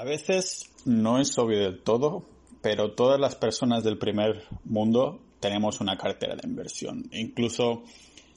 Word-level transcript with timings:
A 0.00 0.04
veces 0.04 0.72
no 0.86 1.20
es 1.20 1.36
obvio 1.36 1.58
del 1.58 1.82
todo, 1.82 2.24
pero 2.62 2.92
todas 2.92 3.20
las 3.20 3.34
personas 3.34 3.84
del 3.84 3.98
primer 3.98 4.44
mundo 4.64 5.20
tenemos 5.40 5.78
una 5.82 5.98
cartera 5.98 6.36
de 6.36 6.48
inversión. 6.48 7.10
Incluso 7.12 7.82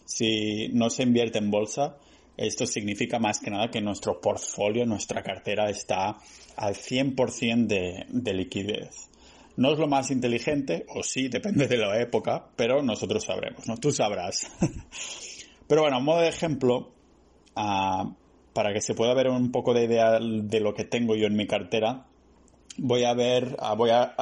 si 0.04 0.68
no 0.74 0.90
se 0.90 1.04
invierte 1.04 1.38
en 1.38 1.50
bolsa, 1.50 1.96
esto 2.36 2.66
significa 2.66 3.18
más 3.18 3.40
que 3.40 3.50
nada 3.50 3.72
que 3.72 3.80
nuestro 3.80 4.20
portfolio, 4.20 4.86
nuestra 4.86 5.24
cartera 5.24 5.70
está 5.70 6.18
al 6.58 6.76
100% 6.76 7.66
de, 7.66 8.08
de 8.10 8.34
liquidez. 8.34 9.10
No 9.56 9.72
es 9.72 9.80
lo 9.80 9.88
más 9.88 10.12
inteligente, 10.12 10.86
o 10.94 11.02
sí, 11.02 11.30
depende 11.30 11.70
de 11.70 11.78
la 11.78 11.98
época, 12.02 12.46
pero 12.58 12.84
nosotros 12.84 13.24
sabremos, 13.24 13.70
¿no? 13.70 13.78
Tú 13.78 13.90
sabrás. 13.94 14.52
pero 15.68 15.84
bueno, 15.84 16.02
modo 16.02 16.20
de 16.20 16.28
ejemplo, 16.28 16.92
uh, 17.56 18.12
para 18.54 18.74
que 18.74 18.82
se 18.82 18.94
pueda 18.94 19.14
ver 19.14 19.30
un 19.30 19.52
poco 19.52 19.74
de 19.74 19.86
idea 19.86 20.20
de 20.20 20.60
lo 20.60 20.74
que 20.74 20.86
tengo 20.86 21.16
yo 21.16 21.28
en 21.28 21.36
mi 21.36 21.48
cartera, 21.48 22.06
voy 22.78 23.04
a 23.04 23.14
ver, 23.14 23.58
voy 23.78 23.90
a, 23.90 24.14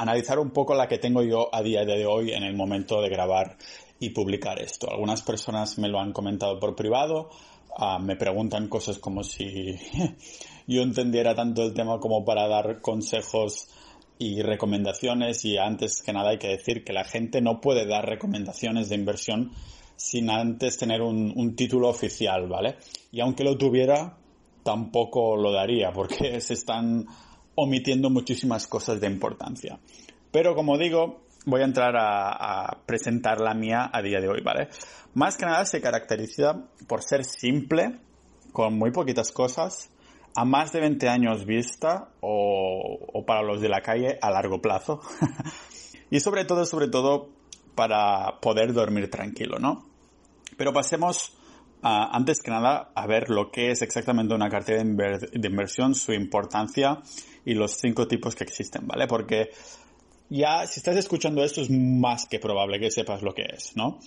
analizar 0.00 0.38
un 0.38 0.50
poco 0.50 0.74
la 0.74 0.88
que 0.88 0.98
tengo 0.98 1.22
yo 1.22 1.48
a 1.54 1.62
día 1.62 1.84
de 1.84 2.06
hoy 2.06 2.32
en 2.32 2.42
el 2.42 2.54
momento 2.54 3.00
de 3.00 3.08
grabar 3.08 3.56
y 3.98 4.10
publicar 4.10 4.60
esto. 4.60 4.90
Algunas 4.90 5.22
personas 5.22 5.78
me 5.78 5.88
lo 5.88 6.00
han 6.00 6.12
comentado 6.12 6.58
por 6.58 6.76
privado, 6.76 7.30
uh, 7.78 7.98
me 8.00 8.16
preguntan 8.16 8.68
cosas 8.68 8.98
como 8.98 9.24
si 9.24 9.76
yo 10.66 10.82
entendiera 10.82 11.34
tanto 11.34 11.62
el 11.62 11.74
tema 11.74 11.98
como 11.98 12.24
para 12.24 12.46
dar 12.46 12.80
consejos 12.80 13.68
y 14.18 14.42
recomendaciones 14.42 15.44
y 15.44 15.58
antes 15.58 16.02
que 16.02 16.12
nada 16.12 16.30
hay 16.30 16.38
que 16.38 16.48
decir 16.48 16.84
que 16.84 16.92
la 16.92 17.04
gente 17.04 17.40
no 17.40 17.60
puede 17.60 17.86
dar 17.86 18.04
recomendaciones 18.06 18.88
de 18.88 18.96
inversión 18.96 19.52
sin 19.98 20.30
antes 20.30 20.78
tener 20.78 21.02
un, 21.02 21.32
un 21.34 21.56
título 21.56 21.88
oficial, 21.88 22.46
¿vale? 22.48 22.76
Y 23.10 23.20
aunque 23.20 23.42
lo 23.42 23.58
tuviera, 23.58 24.16
tampoco 24.62 25.36
lo 25.36 25.52
daría 25.52 25.92
porque 25.92 26.40
se 26.40 26.54
están 26.54 27.06
omitiendo 27.56 28.08
muchísimas 28.08 28.66
cosas 28.68 29.00
de 29.00 29.08
importancia. 29.08 29.78
Pero 30.30 30.54
como 30.54 30.78
digo, 30.78 31.22
voy 31.46 31.62
a 31.62 31.64
entrar 31.64 31.96
a, 31.96 32.30
a, 32.68 32.78
presentar 32.86 33.40
la 33.40 33.54
mía 33.54 33.90
a 33.92 34.00
día 34.00 34.20
de 34.20 34.28
hoy, 34.28 34.40
¿vale? 34.40 34.68
Más 35.14 35.36
que 35.36 35.46
nada 35.46 35.64
se 35.64 35.80
caracteriza 35.80 36.68
por 36.86 37.02
ser 37.02 37.24
simple, 37.24 37.98
con 38.52 38.78
muy 38.78 38.92
poquitas 38.92 39.32
cosas, 39.32 39.90
a 40.36 40.44
más 40.44 40.72
de 40.72 40.80
20 40.80 41.08
años 41.08 41.44
vista 41.44 42.10
o, 42.20 42.98
o 43.12 43.26
para 43.26 43.42
los 43.42 43.60
de 43.60 43.68
la 43.68 43.80
calle 43.80 44.18
a 44.22 44.30
largo 44.30 44.60
plazo. 44.62 45.00
y 46.10 46.20
sobre 46.20 46.44
todo, 46.44 46.64
sobre 46.64 46.86
todo 46.86 47.30
para 47.74 48.38
poder 48.40 48.72
dormir 48.72 49.10
tranquilo, 49.10 49.58
¿no? 49.58 49.87
Pero 50.58 50.74
pasemos 50.74 51.32
antes 51.80 52.42
que 52.42 52.50
nada 52.50 52.90
a 52.94 53.06
ver 53.06 53.30
lo 53.30 53.50
que 53.50 53.70
es 53.70 53.82
exactamente 53.82 54.34
una 54.34 54.48
cartera 54.48 54.82
de, 54.82 54.90
inver 54.90 55.30
de, 55.30 55.48
inversión, 55.48 55.94
su 55.94 56.12
importancia 56.12 56.98
y 57.44 57.54
los 57.54 57.72
cinco 57.72 58.06
tipos 58.06 58.34
que 58.34 58.44
existen, 58.44 58.86
¿vale? 58.86 59.06
Porque 59.06 59.50
ya 60.28 60.66
si 60.66 60.80
estás 60.80 60.96
escuchando 60.96 61.42
esto 61.42 61.62
es 61.62 61.70
más 61.70 62.26
que 62.26 62.38
probable 62.38 62.78
que 62.78 62.90
sepas 62.90 63.22
lo 63.22 63.32
que 63.32 63.44
es, 63.54 63.76
¿no? 63.76 64.00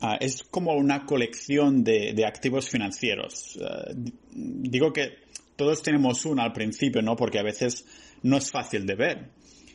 Uh, 0.00 0.14
es 0.20 0.44
como 0.44 0.74
una 0.74 1.04
colección 1.04 1.82
de, 1.82 2.24
activos 2.24 2.70
financieros. 2.70 3.58
Uh, 3.60 3.92
digo 4.32 4.92
que 4.92 5.18
todos 5.56 5.82
tenemos 5.82 6.24
una 6.24 6.44
al 6.44 6.52
principio, 6.52 7.02
¿no? 7.02 7.16
Porque 7.16 7.40
a 7.40 7.42
veces 7.42 7.84
no 8.22 8.36
es 8.36 8.50
fácil 8.50 8.86
de 8.86 8.94
ver. 8.94 9.30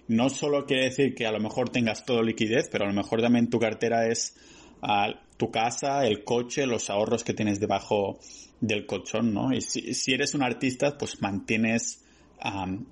No 0.07 0.29
solo 0.29 0.65
quiere 0.65 0.85
decir 0.85 1.13
que 1.13 1.25
a 1.25 1.31
lo 1.31 1.41
mejor 1.41 1.69
tengas 1.69 2.05
todo 2.05 2.23
liquidez, 2.23 2.69
pero 2.71 2.85
a 2.85 2.87
lo 2.87 2.93
mejor 2.93 3.21
también 3.21 3.49
tu 3.49 3.59
cartera 3.59 4.07
es 4.07 4.35
uh, 4.81 5.13
tu 5.37 5.51
casa, 5.51 6.05
el 6.05 6.23
coche, 6.23 6.65
los 6.65 6.89
ahorros 6.89 7.23
que 7.23 7.33
tienes 7.33 7.59
debajo 7.59 8.19
del 8.61 8.85
colchón, 8.85 9.33
¿no? 9.33 9.53
Y 9.53 9.61
si, 9.61 10.13
eres 10.13 10.33
un 10.33 10.43
artista, 10.43 10.97
pues 10.97 11.21
mantienes 11.21 11.99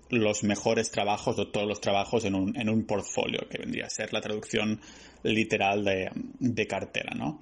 los 0.09 0.44
mejores 0.44 0.92
trabajos 0.92 1.38
o 1.38 1.47
todos 1.50 1.67
los 1.67 1.81
trabajos 1.81 2.23
en 2.23 2.36
un, 2.36 2.58
en 2.58 2.69
un 2.69 2.86
portfolio, 2.86 3.47
que 3.50 3.58
vendría 3.58 3.86
a 3.86 3.89
ser 3.89 4.14
la 4.14 4.22
traducción 4.22 4.80
literal 5.23 5.84
de, 5.84 6.09
de 6.39 6.67
cartera, 6.67 7.13
¿no? 7.16 7.41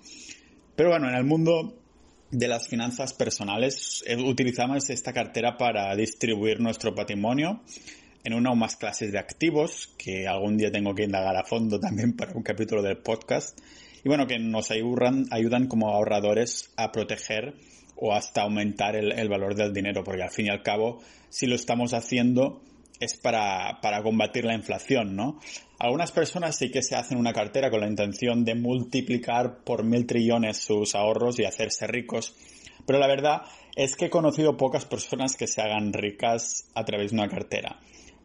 Pero 0.76 0.90
bueno, 0.90 1.10
en 1.10 1.16
el 1.16 1.24
mundo 1.24 1.76
de 2.32 2.48
las 2.48 2.68
finanzas 2.68 3.14
personales, 3.14 4.04
eh, 4.08 4.16
utilizamos 4.16 4.90
esta 4.90 5.14
cartera 5.14 5.58
para 5.58 5.96
distribuir 5.96 6.60
nuestro 6.60 6.94
patrimonio 6.94 7.62
en 8.24 8.34
una 8.34 8.52
o 8.52 8.56
más 8.56 8.76
clases 8.76 9.12
de 9.12 9.20
activos, 9.20 9.94
que 9.98 10.28
algún 10.28 10.58
día 10.58 10.72
tengo 10.72 10.94
que 10.94 11.04
indagar 11.04 11.36
a 11.36 11.44
fondo 11.44 11.80
también 11.80 12.14
para 12.16 12.34
un 12.34 12.44
capítulo 12.44 12.82
del 12.82 12.98
podcast, 12.98 13.60
y 14.04 14.08
bueno, 14.08 14.28
que 14.28 14.40
nos 14.40 14.72
ayudan, 14.72 15.26
ayudan 15.32 15.68
como 15.68 15.90
ahorradores 15.90 16.72
a 16.78 16.92
proteger 16.92 17.56
o 17.96 18.14
hasta 18.14 18.44
aumentar 18.44 18.96
el, 18.96 19.12
el, 19.12 19.28
valor 19.28 19.56
del 19.56 19.74
dinero, 19.74 20.04
porque 20.04 20.24
al 20.24 20.32
fin 20.32 20.48
y 20.48 20.50
al 20.50 20.64
cabo, 20.64 21.02
si 21.30 21.48
lo 21.48 21.56
estamos 21.56 21.94
haciendo 21.94 22.62
es 23.00 23.16
para, 23.16 23.80
para 23.82 24.04
combatir 24.04 24.46
la 24.46 24.54
inflación, 24.54 25.16
¿no? 25.16 25.40
Algunas 25.80 26.12
personas 26.12 26.58
sí 26.58 26.70
que 26.70 26.82
se 26.82 26.96
hacen 26.96 27.18
una 27.18 27.34
cartera 27.34 27.70
con 27.70 27.80
la 27.80 27.88
intención 27.88 28.44
de 28.44 28.56
multiplicar 28.56 29.64
por 29.64 29.84
mil 29.84 30.06
trillones 30.06 30.58
sus 30.58 30.96
ahorros 30.96 31.40
y 31.40 31.46
hacerse 31.46 31.88
ricos, 31.88 32.36
pero 32.86 33.00
la 33.00 33.08
verdad 33.08 33.44
es 33.76 33.96
que 33.96 34.06
he 34.06 34.10
conocido 34.10 34.58
pocas 34.58 34.86
personas 34.86 35.36
que 35.36 35.48
se 35.48 35.62
hagan 35.62 35.94
ricas 35.94 36.70
a 36.76 36.84
través 36.84 37.12
de 37.12 37.18
una 37.18 37.30
cartera. 37.30 37.80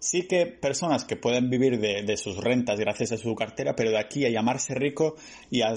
Sí 0.04 0.28
que 0.28 0.44
personas 0.44 1.06
que 1.06 1.16
pueden 1.16 1.48
vivir 1.48 1.80
de, 1.80 2.16
sus 2.18 2.36
rentas 2.36 2.78
gracias 2.78 3.12
a 3.12 3.16
su 3.16 3.34
cartera, 3.34 3.74
pero 3.74 3.88
de 3.88 3.98
aquí 3.98 4.26
a 4.26 4.28
llamarse 4.28 4.74
rico 4.74 5.16
ya, 5.50 5.72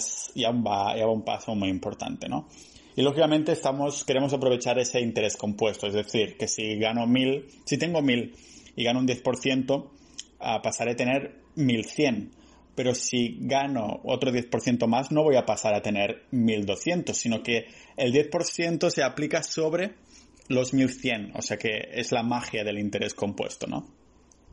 va, 0.52 0.94
va 0.94 1.10
un 1.10 1.24
paso 1.24 1.56
muy 1.56 1.70
importante, 1.70 2.28
¿no? 2.28 2.46
Y 2.98 3.04
lógicamente 3.04 3.54
estamos, 3.54 4.04
queremos 4.04 4.34
aprovechar 4.34 4.80
ese 4.80 5.00
interés 5.00 5.38
compuesto, 5.38 5.88
es 5.88 5.94
decir, 5.94 6.36
que 6.36 6.50
si 6.50 6.76
gano 6.76 7.08
mil, 7.08 7.46
si 7.64 7.78
tengo 7.78 8.02
mil 8.02 8.36
y 8.76 8.84
gano 8.84 9.00
un 9.00 9.08
10%, 9.08 9.90
a 10.42 10.62
pasaré 10.62 10.92
a 10.92 10.96
tener 10.98 11.40
1100. 11.56 12.32
Pero 12.76 12.96
si 12.96 13.38
gano 13.40 14.02
otro 14.04 14.32
10% 14.32 14.88
más, 14.88 15.10
no 15.10 15.24
voy 15.24 15.38
a 15.38 15.46
pasar 15.46 15.74
a 15.74 15.82
tener 15.82 16.26
1200, 16.32 17.18
sino 17.18 17.42
que 17.42 17.68
el 17.96 18.12
10% 18.12 18.90
se 18.90 19.04
aplica 19.04 19.42
sobre 19.42 19.94
los 20.50 20.74
1100. 20.74 21.32
O 21.36 21.42
sea 21.42 21.56
que 21.56 21.92
es 21.94 22.12
la 22.12 22.24
magia 22.24 22.66
del 22.66 22.78
interés 22.78 23.14
compuesto, 23.14 23.68
¿no? 23.68 23.97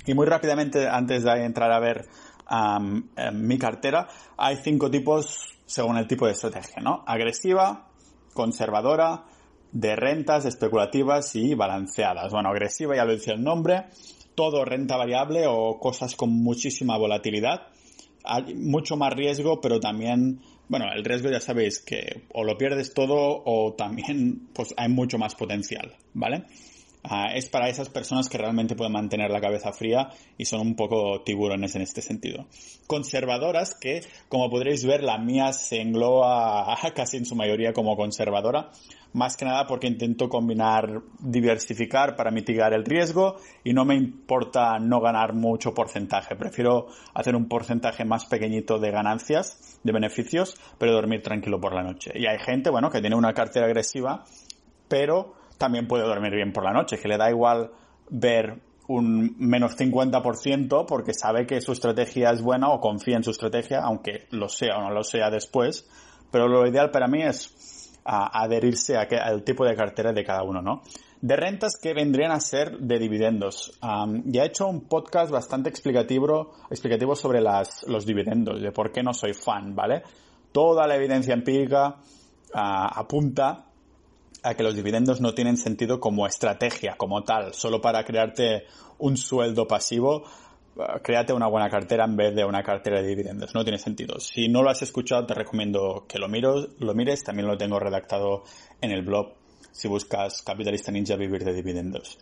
Y 0.07 0.15
muy 0.15 0.27
rápidamente, 0.27 0.89
antes 0.89 1.25
de 1.25 1.45
entrar 1.45 1.73
a 1.73 1.81
ver 1.81 2.07
um, 2.51 3.03
mi 3.33 3.59
cartera, 3.59 4.07
hay 4.37 4.57
cinco 4.57 4.91
tipos 4.91 5.55
según 5.67 5.97
el 5.97 6.07
tipo 6.07 6.27
de 6.27 6.33
estrategia, 6.33 6.83
¿no? 6.83 7.03
Agresiva, 7.07 7.89
conservadora, 8.35 9.25
de 9.73 9.97
rentas 9.97 10.45
especulativas 10.45 11.35
y 11.35 11.55
balanceadas. 11.55 12.33
Bueno, 12.33 12.51
agresiva 12.51 12.95
ya 12.95 13.05
lo 13.05 13.13
dice 13.13 13.33
el 13.33 13.43
nombre, 13.43 13.87
todo 14.35 14.65
renta 14.65 14.97
variable 14.97 15.47
o 15.49 15.79
cosas 15.81 16.15
con 16.15 16.31
muchísima 16.31 16.97
volatilidad. 16.97 17.69
Hay 18.25 18.55
mucho 18.55 18.97
más 18.97 19.13
riesgo, 19.15 19.61
pero 19.61 19.81
también, 19.81 20.41
bueno, 20.69 20.87
el 20.95 21.05
riesgo 21.05 21.31
ya 21.31 21.41
sabéis 21.41 21.81
que 21.81 22.23
o 22.33 22.45
lo 22.45 22.57
pierdes 22.57 22.95
todo 22.95 23.43
o 23.45 23.75
también 23.75 24.49
pues 24.55 24.75
hay 24.77 24.89
mucho 24.89 25.19
más 25.19 25.35
potencial, 25.35 25.97
¿vale? 26.13 26.45
Uh, 27.05 27.35
es 27.35 27.51
para 27.51 27.69
esas 27.69 27.91
personas 27.91 28.31
que 28.31 28.39
realmente 28.39 28.77
pueden 28.77 28.95
mantener 28.95 29.31
la 29.31 29.41
cabeza 29.41 29.73
fría 29.73 30.09
y 30.39 30.47
son 30.47 30.61
un 30.61 30.75
poco 30.75 31.21
tiburones 31.23 31.75
en 31.77 31.83
este 31.83 32.01
sentido. 32.01 32.47
Conservadoras 32.87 33.75
que, 33.79 34.01
como 34.31 34.49
podréis 34.49 34.87
ver, 34.87 35.03
la 35.03 35.19
mía 35.19 35.53
se 35.53 35.83
engloba 35.83 36.75
casi 36.95 37.19
en 37.19 37.27
su 37.27 37.35
mayoría 37.35 37.75
como 37.75 37.95
conservadora, 37.95 38.71
más 39.13 39.37
que 39.37 39.45
nada 39.45 39.67
porque 39.67 39.87
intento 39.87 40.31
combinar 40.31 41.03
diversificar 41.21 42.17
para 42.17 42.31
mitigar 42.31 42.73
el 42.73 42.87
riesgo 42.87 43.37
y 43.63 43.75
no 43.75 43.85
me 43.85 43.97
importa 43.97 44.79
no 44.79 45.01
ganar 45.01 45.35
mucho 45.35 45.75
porcentaje. 45.75 46.37
Prefiero 46.37 46.87
hacer 47.13 47.37
un 47.37 47.49
porcentaje 47.49 48.07
más 48.07 48.25
pequeñito 48.25 48.79
de 48.79 48.91
ganancias, 48.91 49.79
de 49.85 49.93
beneficios, 49.93 50.57
pero 50.79 50.93
dormir 50.93 51.23
tranquilo 51.23 51.61
por 51.61 51.75
la 51.75 51.83
noche. 51.83 52.13
Y 52.15 52.25
hay 52.25 52.39
gente, 52.39 52.71
bueno, 52.71 52.91
que 52.91 53.03
tiene 53.03 53.15
una 53.15 53.35
cartera 53.35 53.67
agresiva, 53.67 54.25
pero 54.89 55.44
también 55.59 55.87
puede 55.87 56.05
dormir 56.05 56.35
bien 56.35 56.53
por 56.53 56.65
la 56.65 56.73
noche, 56.73 56.99
que 56.99 57.09
le 57.09 57.17
da 57.17 57.31
igual 57.31 57.71
ver 58.11 58.61
un 58.87 59.37
menos 59.39 59.77
50% 59.79 60.85
porque 60.87 61.15
sabe 61.15 61.47
que 61.47 61.61
su 61.61 61.73
estrategia 61.73 62.31
es 62.31 62.43
buena 62.43 62.69
o 62.69 62.81
confía 62.81 63.17
en 63.17 63.25
su 63.25 63.31
estrategia, 63.31 63.81
aunque 63.83 64.27
lo 64.31 64.49
sea 64.49 64.77
o 64.77 64.83
no 64.83 64.91
lo 64.91 65.03
sea 65.03 65.31
después. 65.31 65.89
Pero 66.31 66.49
lo 66.49 66.67
ideal 66.67 66.91
para 66.91 67.07
mí 67.07 67.23
es 67.23 67.93
adherirse 68.05 68.99
a 68.99 69.07
que, 69.07 69.17
al 69.17 69.43
tipo 69.45 69.65
de 69.65 69.75
cartera 69.75 70.13
de 70.13 70.25
cada 70.25 70.43
uno, 70.43 70.61
¿no? 70.61 70.83
De 71.21 71.37
rentas 71.37 71.79
que 71.81 71.95
vendrían 71.95 72.33
a 72.33 72.41
ser 72.41 72.77
de 72.79 72.99
dividendos. 72.99 73.79
Ya 74.27 74.43
he 74.43 74.47
hecho 74.47 74.67
un 74.67 74.83
podcast 74.83 75.31
bastante 75.31 75.71
explicativo, 75.71 76.53
explicativo 76.69 77.17
sobre 77.17 77.41
las, 77.41 77.85
los 77.89 78.05
dividendos, 78.05 78.61
de 78.61 78.73
por 78.73 78.93
qué 78.93 79.03
no 79.03 79.15
soy 79.15 79.33
fan, 79.33 79.75
¿vale? 79.75 80.03
Toda 80.53 80.87
la 80.87 80.97
evidencia 80.97 81.33
empírica 81.33 81.97
apunta 82.53 83.65
a 84.45 84.55
que 84.55 84.63
los 84.63 84.77
dividendos 84.77 85.21
no 85.21 85.35
tienen 85.35 85.57
sentido 85.57 85.99
como 85.99 86.27
estrategia, 86.27 86.97
como 86.97 87.25
tal, 87.25 87.55
solo 87.55 87.81
para 87.81 88.05
crearte 88.05 88.67
un 88.99 89.17
sueldo 89.17 89.67
pasivo, 89.67 90.25
uh, 90.77 91.01
créate 91.03 91.33
una 91.33 91.49
buena 91.49 91.71
cartera 91.71 92.05
en 92.05 92.15
vez 92.15 92.35
de 92.35 92.45
una 92.45 92.63
cartera 92.63 93.01
de 93.01 93.09
dividendos. 93.09 93.55
No 93.55 93.65
tiene 93.65 93.79
sentido. 93.79 94.21
Si 94.21 94.49
no 94.49 94.63
lo 94.63 94.69
has 94.69 94.83
escuchado, 94.83 95.27
te 95.27 95.35
recomiendo 95.35 96.05
que 96.07 96.19
lo, 96.19 96.29
miro, 96.29 96.69
lo 96.79 96.95
mires. 96.95 97.25
También 97.25 97.49
lo 97.49 97.57
tengo 97.57 97.81
redactado 97.81 98.45
en 98.83 98.93
el 98.93 99.03
blog 99.03 99.33
si 99.73 99.89
buscas 99.89 100.43
Capitalista 100.43 100.93
Ninja 100.93 101.17
Vivir 101.17 101.43
de 101.43 101.55
Dividendos. 101.55 102.19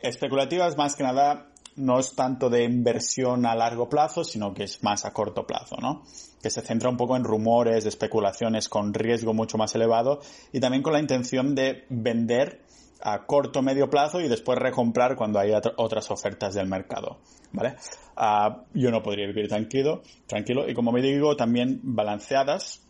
Especulativas 0.00 0.76
más 0.76 0.94
que 0.94 1.02
nada 1.02 1.50
no 1.76 1.98
es 1.98 2.14
tanto 2.14 2.50
de 2.50 2.64
inversión 2.64 3.46
a 3.46 3.54
largo 3.54 3.88
plazo, 3.88 4.24
sino 4.24 4.54
que 4.54 4.64
es 4.64 4.82
más 4.82 5.04
a 5.04 5.12
corto 5.12 5.46
plazo, 5.46 5.76
¿no? 5.80 6.02
Que 6.42 6.50
se 6.50 6.62
centra 6.62 6.88
un 6.88 6.96
poco 6.96 7.16
en 7.16 7.24
rumores, 7.24 7.86
especulaciones 7.86 8.68
con 8.68 8.94
riesgo 8.94 9.34
mucho 9.34 9.58
más 9.58 9.74
elevado 9.74 10.20
y 10.52 10.60
también 10.60 10.82
con 10.82 10.92
la 10.92 11.00
intención 11.00 11.54
de 11.54 11.84
vender 11.88 12.62
a 13.02 13.26
corto 13.26 13.62
medio 13.62 13.90
plazo 13.90 14.20
y 14.20 14.28
después 14.28 14.58
recomprar 14.58 15.16
cuando 15.16 15.38
haya 15.38 15.60
otras 15.76 16.10
ofertas 16.10 16.54
del 16.54 16.66
mercado, 16.66 17.18
¿vale? 17.52 17.76
Uh, 18.16 18.62
yo 18.72 18.90
no 18.90 19.02
podría 19.02 19.26
vivir 19.26 19.48
tranquilo, 19.48 20.02
tranquilo 20.26 20.68
y 20.68 20.74
como 20.74 20.92
me 20.92 21.02
digo 21.02 21.36
también 21.36 21.80
balanceadas, 21.82 22.82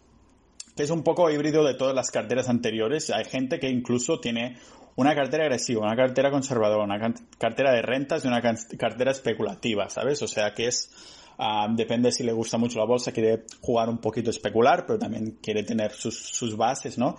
que 0.76 0.84
es 0.84 0.90
un 0.90 1.02
poco 1.02 1.30
híbrido 1.30 1.64
de 1.64 1.74
todas 1.74 1.94
las 1.94 2.10
carteras 2.10 2.48
anteriores. 2.48 3.10
Hay 3.10 3.24
gente 3.24 3.58
que 3.58 3.68
incluso 3.68 4.20
tiene 4.20 4.58
una 4.96 5.14
cartera 5.14 5.44
agresiva, 5.44 5.82
una 5.82 5.94
cartera 5.96 6.30
conservadora, 6.30 6.82
una 6.82 7.14
cartera 7.38 7.72
de 7.72 7.82
rentas 7.82 8.24
y 8.24 8.28
una 8.28 8.40
cartera 8.40 9.10
especulativa, 9.10 9.88
¿sabes? 9.90 10.22
O 10.22 10.28
sea 10.28 10.54
que 10.54 10.68
es, 10.68 10.90
uh, 11.38 11.72
depende 11.74 12.10
si 12.10 12.24
le 12.24 12.32
gusta 12.32 12.56
mucho 12.56 12.78
la 12.78 12.86
bolsa, 12.86 13.12
quiere 13.12 13.44
jugar 13.60 13.90
un 13.90 13.98
poquito 13.98 14.30
especular, 14.30 14.86
pero 14.86 14.98
también 14.98 15.38
quiere 15.42 15.62
tener 15.64 15.92
sus, 15.92 16.56
bases, 16.56 16.96
¿no? 16.96 17.16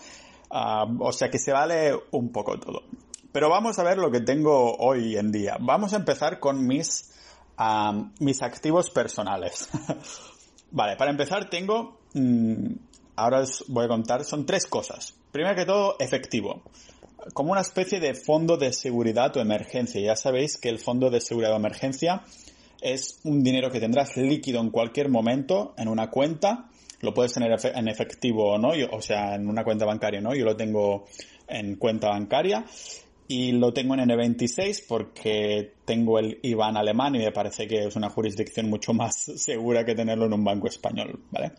Uh, 0.50 1.03
o 1.03 1.12
sea 1.12 1.29
que 1.29 1.38
se 1.38 1.51
vale 1.51 1.94
un 2.12 2.31
poco 2.31 2.59
todo. 2.59 2.83
Pero 3.31 3.50
vamos 3.50 3.77
a 3.77 3.83
ver 3.83 4.00
lo 4.00 4.09
que 4.09 4.21
tengo 4.21 4.75
hoy 4.77 5.15
en 5.15 5.31
día. 5.31 5.57
Vamos 5.59 5.94
a 5.94 5.97
empezar 5.97 6.39
con 6.39 6.65
mis, 6.65 7.13
uh, 7.59 8.09
mis 8.19 8.41
activos 8.41 8.89
personales. 8.89 9.69
vale, 10.71 10.95
para 10.95 11.12
empezar 11.12 11.47
tengo, 11.47 12.00
mmm, 12.15 12.73
ahora 13.18 13.41
os 13.41 13.65
voy 13.68 13.85
a 13.85 13.88
contar, 13.88 14.23
son 14.23 14.47
tres 14.47 14.65
cosas. 14.65 15.13
Primero 15.31 15.56
que 15.56 15.65
todo, 15.65 15.95
efectivo 16.00 16.63
como 17.33 17.51
una 17.51 17.62
especie 17.62 18.00
de 18.00 18.13
fondo 18.13 18.57
de 18.57 18.74
seguridad 18.74 19.35
o 19.38 19.39
emergencia. 19.39 20.01
Ya 20.01 20.15
sabéis 20.15 20.57
que 20.57 20.69
el 20.69 20.79
fondo 20.79 21.09
de 21.09 21.21
seguridad 21.21 21.53
o 21.53 21.57
emergencia 21.57 22.24
es 22.81 23.19
un 23.24 23.44
dinero 23.44 23.71
que 23.71 23.79
tendrás 23.79 24.18
líquido 24.18 24.62
en 24.62 24.69
cualquier 24.69 25.09
momento 25.09 25.74
en 25.77 25.88
una 25.88 26.09
cuenta. 26.09 26.69
Lo 27.01 27.13
puedes 27.13 27.33
tener 27.33 27.56
en 27.63 27.88
efectivo 27.88 28.53
o 28.53 28.57
no, 28.57 28.69
o 28.91 29.01
sea, 29.01 29.35
en 29.35 29.47
una 29.47 29.63
cuenta 29.63 29.85
bancaria, 29.85 30.19
¿no? 30.19 30.33
Yo 30.33 30.45
lo 30.45 30.56
tengo 30.56 31.06
en 31.47 31.75
cuenta 31.75 32.09
bancaria 32.09 32.65
y 33.27 33.51
lo 33.51 33.73
tengo 33.73 33.94
en 33.95 34.01
N26 34.01 34.85
porque 34.88 35.73
tengo 35.85 36.18
el 36.18 36.39
IBAN 36.41 36.77
alemán 36.77 37.15
y 37.15 37.19
me 37.19 37.31
parece 37.31 37.68
que 37.68 37.85
es 37.85 37.95
una 37.95 38.09
jurisdicción 38.09 38.69
mucho 38.69 38.94
más 38.94 39.15
segura 39.35 39.85
que 39.85 39.95
tenerlo 39.95 40.25
en 40.25 40.33
un 40.33 40.44
banco 40.44 40.68
español, 40.68 41.19
¿vale? 41.31 41.51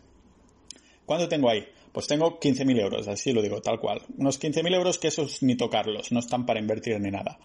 ¿Cuánto 1.05 1.27
tengo 1.27 1.49
ahí? 1.49 1.65
Pues 1.91 2.07
tengo 2.07 2.39
15.000 2.39 2.79
euros, 2.79 3.07
así 3.07 3.33
lo 3.33 3.41
digo, 3.41 3.61
tal 3.61 3.79
cual. 3.79 4.01
Unos 4.17 4.39
15.000 4.39 4.75
euros 4.75 4.99
que 4.99 5.07
esos 5.07 5.41
ni 5.43 5.55
tocarlos, 5.55 6.11
no 6.11 6.19
están 6.19 6.45
para 6.45 6.59
invertir 6.59 6.99
ni 6.99 7.11
nada. 7.11 7.39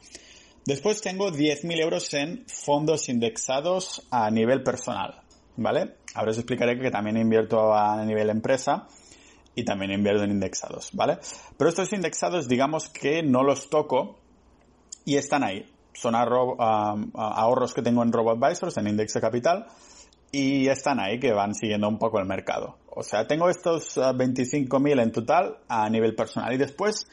Después 0.67 1.01
tengo 1.01 1.31
10.000 1.31 1.81
euros 1.81 2.13
en 2.15 2.45
fondos 2.47 3.09
indexados 3.09 4.07
a 4.11 4.31
nivel 4.31 4.63
personal, 4.63 5.23
¿vale? 5.57 5.97
Ahora 6.15 6.31
os 6.31 6.39
explicaré 6.39 6.79
que 6.79 6.91
también 6.91 7.17
invierto 7.17 7.75
a 7.75 8.05
nivel 8.05 8.31
empresa 8.31 8.87
y 9.55 9.65
también 9.65 9.93
invierto 9.93 10.25
en 10.25 10.31
indexados, 10.31 10.91
¿vale? 10.93 11.19
Pero 11.57 11.71
estos 11.71 11.93
indexados, 11.93 12.49
digamos 12.49 12.89
que 12.89 13.23
no 13.23 13.43
los 13.43 13.69
toco 13.71 14.19
y 15.05 15.17
están 15.17 15.45
ahí. 15.45 15.71
Son 15.93 16.15
ahorros 16.15 17.73
que 17.73 17.83
tengo 17.83 18.03
en 18.03 18.13
RoboAdvisors, 18.13 18.77
en 18.79 18.89
Index 18.89 19.15
de 19.15 19.21
Capital, 19.21 19.67
y 20.33 20.67
están 20.67 20.99
ahí 20.99 21.21
que 21.21 21.33
van 21.33 21.55
siguiendo 21.55 21.89
un 21.89 21.99
poco 21.99 22.19
el 22.19 22.27
mercado. 22.27 22.79
O 22.97 23.03
sea, 23.03 23.27
tengo 23.27 23.49
estos 23.49 23.97
25.000 23.97 24.99
ah, 24.99 25.03
en 25.03 25.13
total 25.13 25.59
a 25.69 25.89
nivel 25.91 26.15
personal 26.15 26.53
y 26.53 26.59
después 26.59 27.07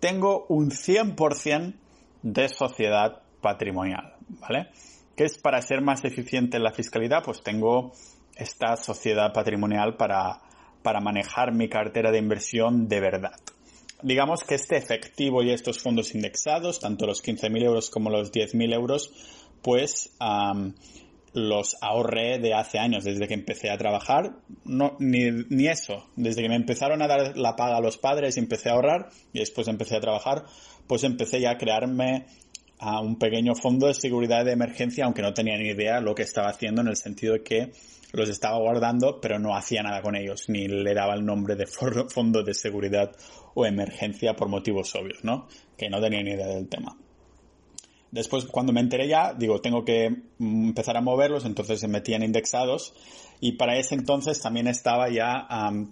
tengo 0.00 0.46
un 0.48 0.70
100% 0.70 1.74
de 2.22 2.48
sociedad 2.48 3.22
patrimonial, 3.40 4.14
¿vale? 4.40 4.70
Que 5.16 5.24
es 5.24 5.38
para 5.38 5.62
ser 5.62 5.80
más 5.80 6.04
eficiente 6.04 6.56
en 6.56 6.64
la 6.64 6.72
fiscalidad, 6.72 7.22
pues 7.24 7.42
tengo 7.42 7.92
esta 8.36 8.76
sociedad 8.76 9.32
patrimonial 9.32 9.96
para, 9.96 10.40
para 10.82 11.00
manejar 11.00 11.52
mi 11.52 11.68
cartera 11.68 12.10
de 12.10 12.18
inversión 12.18 12.88
de 12.88 13.00
verdad. 13.00 13.32
Digamos 14.02 14.44
que 14.44 14.54
este 14.54 14.76
efectivo 14.76 15.42
y 15.42 15.50
estos 15.50 15.80
fondos 15.82 16.14
indexados, 16.14 16.78
tanto 16.78 17.06
los 17.06 17.22
15.000 17.22 17.64
euros 17.64 17.90
como 17.90 18.10
los 18.10 18.32
10.000 18.32 18.74
euros, 18.74 19.12
pues 19.62 20.16
los 21.38 21.76
ahorré 21.80 22.38
de 22.38 22.54
hace 22.54 22.78
años, 22.78 23.04
desde 23.04 23.26
que 23.26 23.34
empecé 23.34 23.70
a 23.70 23.78
trabajar, 23.78 24.36
no, 24.64 24.96
ni, 24.98 25.30
ni, 25.48 25.68
eso, 25.68 26.06
desde 26.16 26.42
que 26.42 26.48
me 26.48 26.56
empezaron 26.56 27.02
a 27.02 27.06
dar 27.06 27.36
la 27.36 27.56
paga 27.56 27.76
a 27.76 27.80
los 27.80 27.98
padres 27.98 28.36
y 28.36 28.40
empecé 28.40 28.68
a 28.68 28.72
ahorrar 28.72 29.08
y 29.32 29.38
después 29.38 29.68
empecé 29.68 29.96
a 29.96 30.00
trabajar, 30.00 30.44
pues 30.86 31.04
empecé 31.04 31.40
ya 31.40 31.52
a 31.52 31.58
crearme 31.58 32.26
a 32.80 33.00
un 33.00 33.18
pequeño 33.18 33.54
fondo 33.54 33.86
de 33.86 33.94
seguridad 33.94 34.44
de 34.44 34.52
emergencia, 34.52 35.04
aunque 35.04 35.22
no 35.22 35.34
tenía 35.34 35.56
ni 35.56 35.68
idea 35.68 36.00
lo 36.00 36.14
que 36.14 36.22
estaba 36.22 36.48
haciendo 36.48 36.80
en 36.80 36.88
el 36.88 36.96
sentido 36.96 37.34
de 37.34 37.42
que 37.42 37.72
los 38.12 38.28
estaba 38.28 38.58
guardando, 38.58 39.20
pero 39.20 39.38
no 39.38 39.54
hacía 39.54 39.82
nada 39.82 40.00
con 40.00 40.16
ellos, 40.16 40.44
ni 40.48 40.66
le 40.66 40.94
daba 40.94 41.14
el 41.14 41.24
nombre 41.24 41.56
de 41.56 41.66
fondo 42.08 42.42
de 42.42 42.54
seguridad 42.54 43.10
o 43.54 43.66
emergencia 43.66 44.34
por 44.34 44.48
motivos 44.48 44.94
obvios, 44.94 45.24
¿no? 45.24 45.48
Que 45.76 45.88
no 45.88 46.00
tenía 46.00 46.22
ni 46.22 46.30
idea 46.30 46.48
del 46.48 46.68
tema. 46.68 46.96
Después, 48.10 48.46
cuando 48.46 48.72
me 48.72 48.80
enteré 48.80 49.06
ya, 49.06 49.34
digo, 49.34 49.60
tengo 49.60 49.84
que 49.84 50.10
mm, 50.38 50.68
empezar 50.68 50.96
a 50.96 51.02
moverlos, 51.02 51.44
entonces 51.44 51.80
se 51.80 51.88
metían 51.88 52.22
indexados. 52.22 52.94
Y 53.40 53.52
para 53.52 53.76
ese 53.76 53.94
entonces 53.94 54.40
también 54.40 54.66
estaba 54.66 55.08
ya 55.10 55.46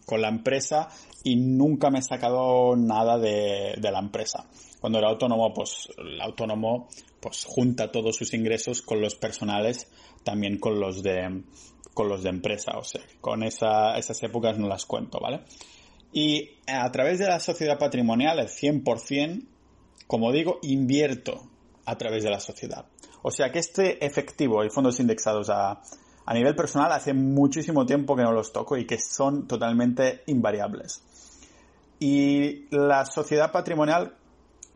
con 0.05 0.21
la 0.21 0.29
empresa 0.29 0.89
y 1.23 1.37
nunca 1.37 1.91
me 1.91 2.01
he 2.01 2.03
sacado 2.03 2.75
nada 2.77 3.19
de, 3.19 3.75
de, 3.79 3.93
la 3.93 4.01
empresa. 4.01 4.49
Cuando 4.81 4.99
era 4.99 5.09
autónomo, 5.09 5.53
pues 5.55 5.89
el 5.99 6.21
autónomo 6.21 6.89
pues 7.21 7.45
junta 7.45 7.93
todos 7.93 8.17
sus 8.17 8.35
ingresos 8.35 8.83
con 8.83 9.01
los 9.01 9.15
personales, 9.15 9.89
también 10.25 10.59
con 10.59 10.81
los 10.81 11.03
de, 11.03 11.43
con 11.95 12.09
los 12.09 12.23
de 12.25 12.31
empresa. 12.31 12.79
O 12.79 12.83
sea, 12.83 13.03
con 13.21 13.45
esa, 13.45 13.97
esas 13.97 14.21
épocas 14.25 14.59
no 14.59 14.67
las 14.67 14.85
cuento, 14.85 15.21
¿vale? 15.21 15.41
Y 16.13 16.51
a 16.67 16.91
través 16.91 17.19
de 17.19 17.27
la 17.27 17.39
sociedad 17.39 17.79
patrimonial, 17.79 18.39
el 18.39 18.49
100%, 18.49 19.45
como 20.07 20.33
digo, 20.33 20.59
invierto 20.63 21.43
a 21.87 21.97
través 21.97 22.25
de 22.25 22.31
la 22.31 22.41
sociedad. 22.41 22.85
O 23.23 23.31
sea 23.31 23.51
que 23.51 23.61
este 23.61 24.05
efectivo 24.05 24.65
y 24.65 24.71
fondos 24.71 25.01
indexados 25.01 25.49
a, 25.51 25.81
a 26.27 26.35
nivel 26.35 26.55
personal 26.55 26.93
hace 26.93 27.15
muchísimo 27.15 27.87
tiempo 27.87 28.15
que 28.17 28.23
no 28.23 28.33
los 28.33 28.53
toco 28.53 28.77
y 28.77 28.85
que 28.85 28.99
son 28.99 29.47
totalmente 29.47 30.23
invariables. 30.27 31.03
Y 31.99 32.67
la 32.71 33.07
sociedad 33.07 33.51
patrimonial 33.53 34.15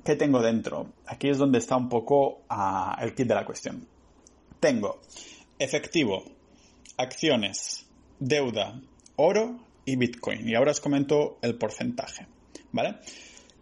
que 0.05 0.17
tengo 0.17 0.41
dentro, 0.41 0.93
aquí 1.07 1.29
es 1.29 1.39
donde 1.39 1.59
está 1.59 1.77
un 1.77 1.89
poco 1.89 2.43
uh, 2.51 3.03
el 3.03 3.15
kit 3.15 3.27
de 3.27 3.35
la 3.35 3.45
cuestión. 3.45 3.87
Tengo 4.59 5.01
efectivo, 5.59 6.25
acciones, 6.97 7.87
deuda, 8.19 8.81
oro 9.17 9.59
y 9.85 9.97
bitcoin. 9.97 10.49
Y 10.49 10.55
ahora 10.55 10.71
os 10.71 10.81
comento 10.81 11.39
el 11.43 11.57
porcentaje. 11.57 12.27
¿Vale? 12.73 12.97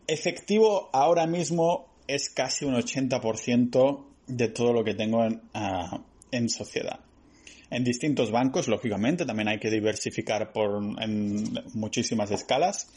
Efectivo 0.06 0.90
ahora 0.92 1.26
mismo 1.26 1.86
es 2.08 2.30
casi 2.30 2.64
un 2.64 2.74
80% 2.74 4.04
de 4.26 4.48
todo 4.48 4.72
lo 4.72 4.82
que 4.82 4.94
tengo 4.94 5.22
ah, 5.54 6.00
en, 6.32 6.48
sociedad. 6.48 7.00
En 7.70 7.84
distintos 7.84 8.30
bancos, 8.30 8.66
lógicamente, 8.66 9.24
también 9.26 9.48
hay 9.48 9.58
que 9.58 9.70
diversificar 9.70 10.52
por, 10.52 10.82
en 11.00 11.44
muchísimas 11.74 12.30
escalas. 12.30 12.88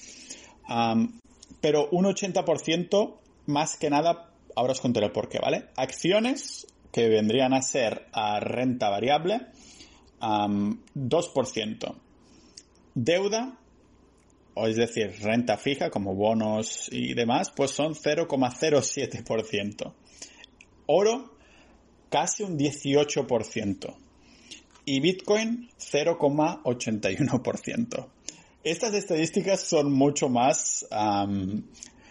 pero 1.59 1.89
un 1.91 2.05
80% 2.05 3.17
más 3.47 3.77
que 3.77 3.89
nada, 3.89 4.31
ahora 4.55 4.71
os 4.71 4.81
contaré 4.81 5.09
por 5.09 5.27
qué, 5.27 5.39
¿vale? 5.39 5.65
Acciones 5.75 6.67
que 6.91 7.09
vendrían 7.09 7.53
a 7.53 7.61
ser 7.61 8.07
a 8.13 8.39
renta 8.39 8.89
variable, 8.89 9.47
2%. 10.21 11.95
Deuda, 12.93 13.57
o 14.53 14.67
es 14.67 14.75
decir, 14.75 15.13
renta 15.21 15.57
fija 15.57 15.89
como 15.89 16.13
bonos 16.15 16.89
y 16.91 17.13
demás, 17.13 17.53
pues 17.55 17.71
son 17.71 17.95
0,07%. 17.95 19.93
Oro, 20.87 21.37
casi 22.09 22.43
un 22.43 22.59
18%. 22.59 23.95
Y 24.85 24.99
Bitcoin, 24.99 25.69
0,81%. 25.79 28.07
Estas 28.63 28.93
estadísticas 28.93 29.61
son 29.61 29.91
mucho 29.91 30.29
más... 30.29 30.85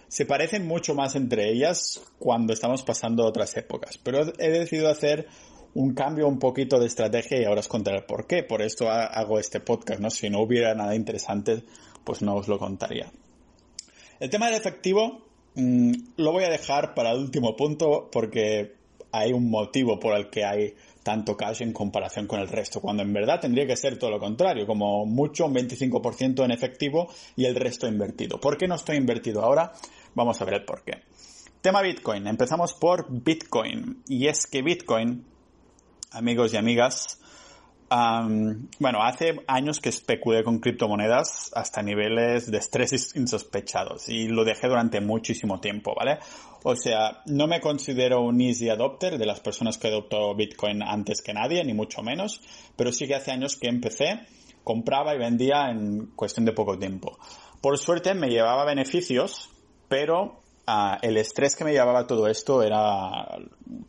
se 0.09 0.27
parecen 0.27 0.67
mucho 0.67 0.95
más 0.95 1.15
entre 1.15 1.51
ellas 1.51 2.03
cuando 2.19 2.53
estamos 2.53 2.83
pasando 2.83 3.25
otras 3.25 3.57
épocas. 3.57 3.97
Pero 3.99 4.33
he 4.39 4.51
decidido 4.51 4.89
hacer 4.89 5.29
un 5.75 5.95
cambio 5.95 6.27
un 6.27 6.39
poquito 6.39 6.81
de 6.81 6.87
estrategia 6.87 7.41
y 7.41 7.45
ahora 7.45 7.61
os 7.61 7.69
contaré 7.69 8.03
por 8.03 8.27
qué. 8.27 8.43
Por 8.43 8.63
esto 8.63 8.91
hago 8.91 9.39
este 9.39 9.61
podcast, 9.61 10.01
¿no? 10.01 10.11
Si 10.11 10.29
no 10.31 10.41
hubiera 10.41 10.75
nada 10.75 10.97
interesante, 10.97 11.63
pues 12.11 12.23
no 12.23 12.35
os 12.35 12.49
lo 12.49 12.59
contaría. 12.59 13.09
El 14.19 14.31
tema 14.31 14.47
del 14.47 14.57
efectivo 14.57 15.29
mm, 15.55 15.93
lo 16.17 16.33
voy 16.33 16.43
a 16.43 16.51
dejar 16.51 16.93
para 16.93 17.13
el 17.13 17.19
último 17.19 17.55
punto 17.55 18.09
porque 18.11 18.75
hay 19.13 19.33
un 19.33 19.49
motivo 19.49 20.01
por 20.01 20.17
el 20.17 20.29
que 20.29 20.45
hay 20.45 20.75
tanto 21.05 21.37
cash 21.37 21.63
en 21.63 21.73
comparación 21.73 22.27
con 22.27 22.41
el 22.41 22.49
resto, 22.49 22.81
cuando 22.81 23.05
en 23.05 23.13
verdad 23.13 23.39
tendría 23.39 23.65
que 23.65 23.77
ser 23.77 23.97
todo 23.97 24.11
lo 24.11 24.19
contrario, 24.19 24.67
como 24.67 25.07
mucho 25.07 25.47
un 25.47 25.55
25% 25.55 26.45
en 26.45 26.51
efectivo 26.51 27.07
y 27.37 27.45
el 27.45 27.55
resto 27.55 27.87
invertido. 27.87 28.41
¿Por 28.41 28.59
qué 28.59 28.67
no 28.67 28.75
estoy 28.75 28.97
invertido 28.97 29.43
ahora? 29.43 29.73
Vamos 30.17 30.41
a 30.41 30.45
ver 30.45 30.55
el 30.55 30.65
por 30.65 30.83
qué. 30.83 31.03
Tema 31.61 31.81
Bitcoin. 31.81 32.27
Empezamos 32.27 32.75
por 32.75 33.07
Bitcoin. 33.09 34.03
Y 34.09 34.27
es 34.27 34.49
que 34.49 34.63
Bitcoin, 34.63 35.25
amigos 36.11 36.55
y 36.55 36.57
amigas, 36.57 37.21
bueno, 37.91 39.03
hace 39.03 39.41
años 39.49 39.81
que 39.81 39.89
especulé 39.89 40.45
con 40.45 40.61
criptomonedas 40.61 41.51
hasta 41.55 41.83
niveles 41.83 42.49
de 42.49 42.59
estrés 42.59 43.17
insospechados 43.17 44.09
y 44.09 44.29
lo 44.29 44.45
dejé 44.45 44.69
durante 44.69 45.01
muchísimo 45.01 45.61
tiempo, 45.61 45.95
¿vale? 45.97 46.19
O 46.63 46.77
sea, 46.77 47.23
no 47.27 47.49
me 47.49 47.61
considero 47.61 48.21
un 48.21 48.41
easy 48.41 48.69
adopter 48.69 49.19
de 49.19 49.27
las 49.27 49.41
personas 49.41 49.77
que 49.77 49.89
adoptó 49.89 50.35
Bitcoin 50.37 50.83
antes 50.83 51.21
que 51.21 51.33
nadie, 51.33 51.65
ni 51.65 51.75
mucho 51.75 52.03
menos, 52.03 52.41
pero 52.77 52.93
sí 52.93 53.09
que 53.09 53.17
hace 53.17 53.33
años 53.33 53.57
que 53.57 53.69
empecé, 53.69 54.21
compraba 54.63 55.15
y 55.15 55.19
vendía 55.19 55.71
en 55.71 56.13
cuestión 56.15 56.45
de 56.45 56.53
poco 56.53 56.79
tiempo. 56.79 57.19
Por 57.61 57.77
suerte 57.79 58.15
me 58.15 58.29
llevaba 58.29 58.65
beneficios, 58.65 59.51
pero 59.89 60.43
ah, 60.67 60.99
el 61.03 61.17
estrés 61.17 61.57
que 61.57 61.65
me 61.65 61.73
llevaba 61.73 62.07
todo 62.07 62.29
esto 62.29 62.63
era, 62.63 63.37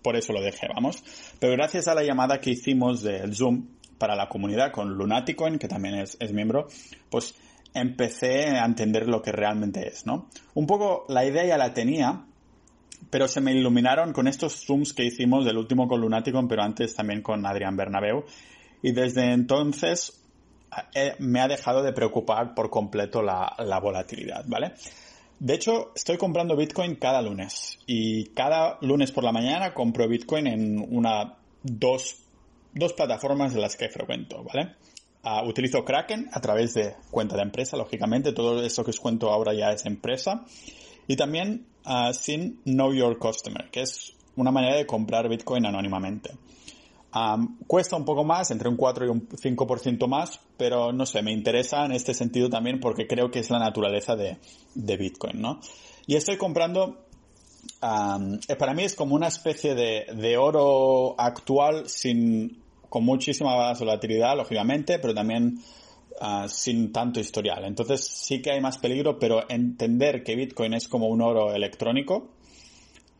por 0.02 0.16
eso 0.16 0.34
lo 0.34 0.42
dejé, 0.42 0.68
vamos. 0.74 1.04
Pero 1.40 1.54
gracias 1.54 1.88
a 1.88 1.94
la 1.94 2.04
llamada 2.04 2.40
que 2.40 2.52
hicimos 2.52 3.04
del 3.04 3.36
Zoom, 3.36 3.68
para 4.02 4.16
la 4.16 4.28
comunidad 4.28 4.72
con 4.72 4.98
Lunaticoin, 4.98 5.60
que 5.60 5.68
también 5.68 5.94
es, 5.94 6.34
miembro, 6.34 6.68
pues 7.12 7.36
empecé 7.72 8.48
a 8.58 8.66
entender 8.66 9.08
lo 9.08 9.22
que 9.22 9.32
realmente 9.32 9.88
es, 9.88 10.08
¿no? 10.08 10.28
Un 10.56 10.66
poco 10.66 11.06
la 11.08 11.24
idea 11.24 11.46
ya 11.46 11.56
la 11.56 11.72
tenía, 11.72 12.26
pero 13.12 13.28
se 13.28 13.42
me 13.42 13.54
iluminaron 13.54 14.12
con 14.12 14.28
estos 14.28 14.66
zooms 14.66 14.94
que 14.94 15.06
hicimos 15.06 15.46
del 15.46 15.58
último 15.58 15.88
con 15.88 16.02
Lunaticoin, 16.02 16.48
pero 16.48 16.64
antes 16.64 16.96
también 16.96 17.22
con 17.22 17.46
Adrián 17.46 17.78
Bernabeu. 17.78 18.26
Y 18.82 18.92
desde 18.92 19.34
entonces 19.34 20.20
eh, 20.96 21.14
me 21.20 21.40
ha 21.40 21.48
dejado 21.48 21.84
de 21.84 21.94
preocupar 21.94 22.56
por 22.56 22.72
completo 22.72 23.22
la, 23.22 23.54
la, 23.60 23.80
volatilidad, 23.80 24.46
¿vale? 24.48 24.74
De 25.38 25.54
hecho, 25.54 25.92
estoy 25.96 26.18
comprando 26.18 26.56
Bitcoin 26.56 26.96
cada 26.96 27.22
lunes 27.22 27.78
y 27.86 28.26
cada 28.30 28.80
lunes 28.82 29.12
por 29.12 29.24
la 29.24 29.32
mañana 29.32 29.76
compro 29.76 30.08
Bitcoin 30.08 30.48
en 30.48 30.88
una, 30.90 31.36
dos 31.62 32.21
dos 32.74 32.94
plataformas 32.94 33.54
de 33.54 33.62
las 33.62 33.76
que 33.76 33.90
frecuento, 33.90 34.44
¿vale? 34.44 34.76
Uh, 35.24 35.48
utilizo 35.48 35.86
Kraken 35.86 36.30
a 36.32 36.42
través 36.42 36.74
de 36.74 36.96
cuenta 37.12 37.36
de 37.36 37.44
empresa, 37.44 37.78
lógicamente, 37.78 38.34
todo 38.34 38.64
eso 38.64 38.84
que 38.84 38.90
os 38.90 39.00
cuento 39.00 39.32
ahora 39.32 39.54
ya 39.54 39.72
es 39.72 39.86
empresa. 39.86 40.46
Y 41.08 41.16
también 41.16 41.68
uh, 41.86 42.14
sin 42.14 42.62
Know 42.64 42.94
Your 42.94 43.18
Customer, 43.20 43.70
que 43.70 43.82
es 43.82 44.14
una 44.36 44.52
manera 44.52 44.78
de 44.78 44.86
comprar 44.86 45.30
Bitcoin 45.30 45.66
anónimamente. 45.66 46.32
Um, 47.14 47.58
cuesta 47.68 47.98
un 47.98 48.06
poco 48.06 48.24
más, 48.24 48.52
entre 48.52 48.70
un 48.70 48.78
4 48.78 49.06
y 49.06 49.10
un 49.10 49.28
5% 49.28 50.08
más, 50.08 50.40
pero 50.58 50.94
no 50.94 51.06
sé, 51.06 51.22
me 51.22 51.34
interesa 51.34 51.86
en 51.86 51.92
este 51.92 52.14
sentido 52.14 52.50
también 52.50 52.80
porque 52.80 53.06
creo 53.06 53.30
que 53.30 53.40
es 53.40 53.50
la 53.50 53.60
naturaleza 53.60 54.16
de, 54.16 54.38
de 54.76 54.98
Bitcoin, 54.98 55.42
¿no? 55.42 55.60
Y 56.08 56.16
estoy 56.16 56.38
comprando 56.38 57.06
eh, 57.82 58.56
para 58.56 58.74
mí 58.74 58.84
es 58.84 58.96
como 58.96 59.16
una 59.16 59.28
especie 59.28 59.76
de, 59.76 60.06
de 60.16 60.38
oro 60.38 61.20
actual 61.20 61.90
sin 61.90 62.61
con 62.92 63.06
muchísima 63.06 63.72
volatilidad, 63.72 64.36
lógicamente, 64.36 65.00
pero 65.00 65.14
también 65.14 65.60
ah, 66.20 66.48
sin 66.50 66.92
tanto 66.92 67.22
historial. 67.22 67.64
Entonces 67.64 68.06
sí 68.06 68.42
que 68.42 68.52
hay 68.52 68.60
más 68.60 68.80
peligro, 68.80 69.18
pero 69.18 69.50
entender 69.50 70.26
que 70.26 70.36
Bitcoin 70.36 70.74
es 70.74 70.90
como 70.90 71.08
un 71.08 71.22
oro 71.22 71.56
electrónico 71.56 72.34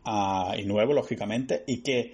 ah, 0.04 0.54
y 0.58 0.66
nuevo, 0.66 0.92
lógicamente, 0.92 1.64
y 1.66 1.78
que 1.78 2.12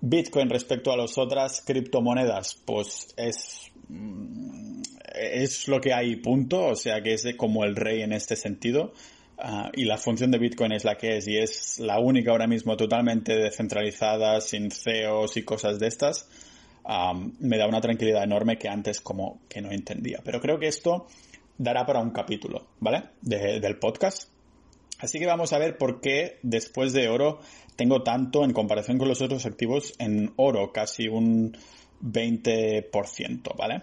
Bitcoin 0.00 0.48
respecto 0.48 0.90
a 0.90 0.96
las 0.96 1.18
otras 1.18 1.62
criptomonedas, 1.66 2.62
pues 2.64 3.12
es, 3.18 3.70
mm, 3.90 4.80
es 5.20 5.68
lo 5.68 5.82
que 5.82 5.92
hay, 5.92 6.16
punto. 6.16 6.64
O 6.64 6.76
sea 6.76 7.02
que 7.02 7.12
es 7.12 7.26
como 7.36 7.64
el 7.64 7.76
rey 7.76 8.00
en 8.00 8.14
este 8.14 8.36
sentido. 8.36 8.94
Ah, 9.36 9.70
y 9.74 9.84
la 9.84 9.98
función 9.98 10.30
de 10.30 10.38
Bitcoin 10.38 10.72
es 10.72 10.86
la 10.86 10.96
que 10.96 11.18
es 11.18 11.28
y 11.28 11.36
es 11.36 11.78
la 11.78 12.00
única 12.00 12.30
ahora 12.30 12.46
mismo 12.46 12.74
totalmente 12.74 13.36
descentralizada, 13.36 14.40
sin 14.40 14.70
CEOs 14.70 15.36
y 15.36 15.42
cosas 15.42 15.78
de 15.78 15.88
estas 15.88 16.26
me 17.40 17.58
da 17.58 17.66
una 17.66 17.80
tranquilidad 17.80 18.22
enorme 18.24 18.58
que 18.58 18.68
antes 18.68 19.00
como 19.00 19.40
que 19.48 19.60
no 19.60 19.70
entendía. 19.70 20.20
Pero 20.24 20.40
creo 20.40 20.58
que 20.58 20.68
esto 20.68 21.06
dará 21.58 21.86
para 21.86 22.00
un 22.00 22.10
capítulo, 22.10 22.66
¿vale? 22.80 23.04
del 23.22 23.78
podcast. 23.78 24.30
Así 24.98 25.18
que 25.18 25.26
vamos 25.26 25.52
a 25.52 25.58
ver 25.58 25.76
por 25.76 26.00
qué 26.00 26.38
después 26.42 26.92
de 26.92 27.08
oro 27.08 27.40
tengo 27.76 28.02
tanto 28.02 28.44
en 28.44 28.52
comparación 28.52 28.98
con 28.98 29.08
los 29.08 29.20
otros 29.20 29.44
activos 29.44 29.94
en 29.98 30.32
oro, 30.36 30.72
casi 30.72 31.08
un 31.08 31.56
20%, 32.02 33.56
¿vale? 33.56 33.82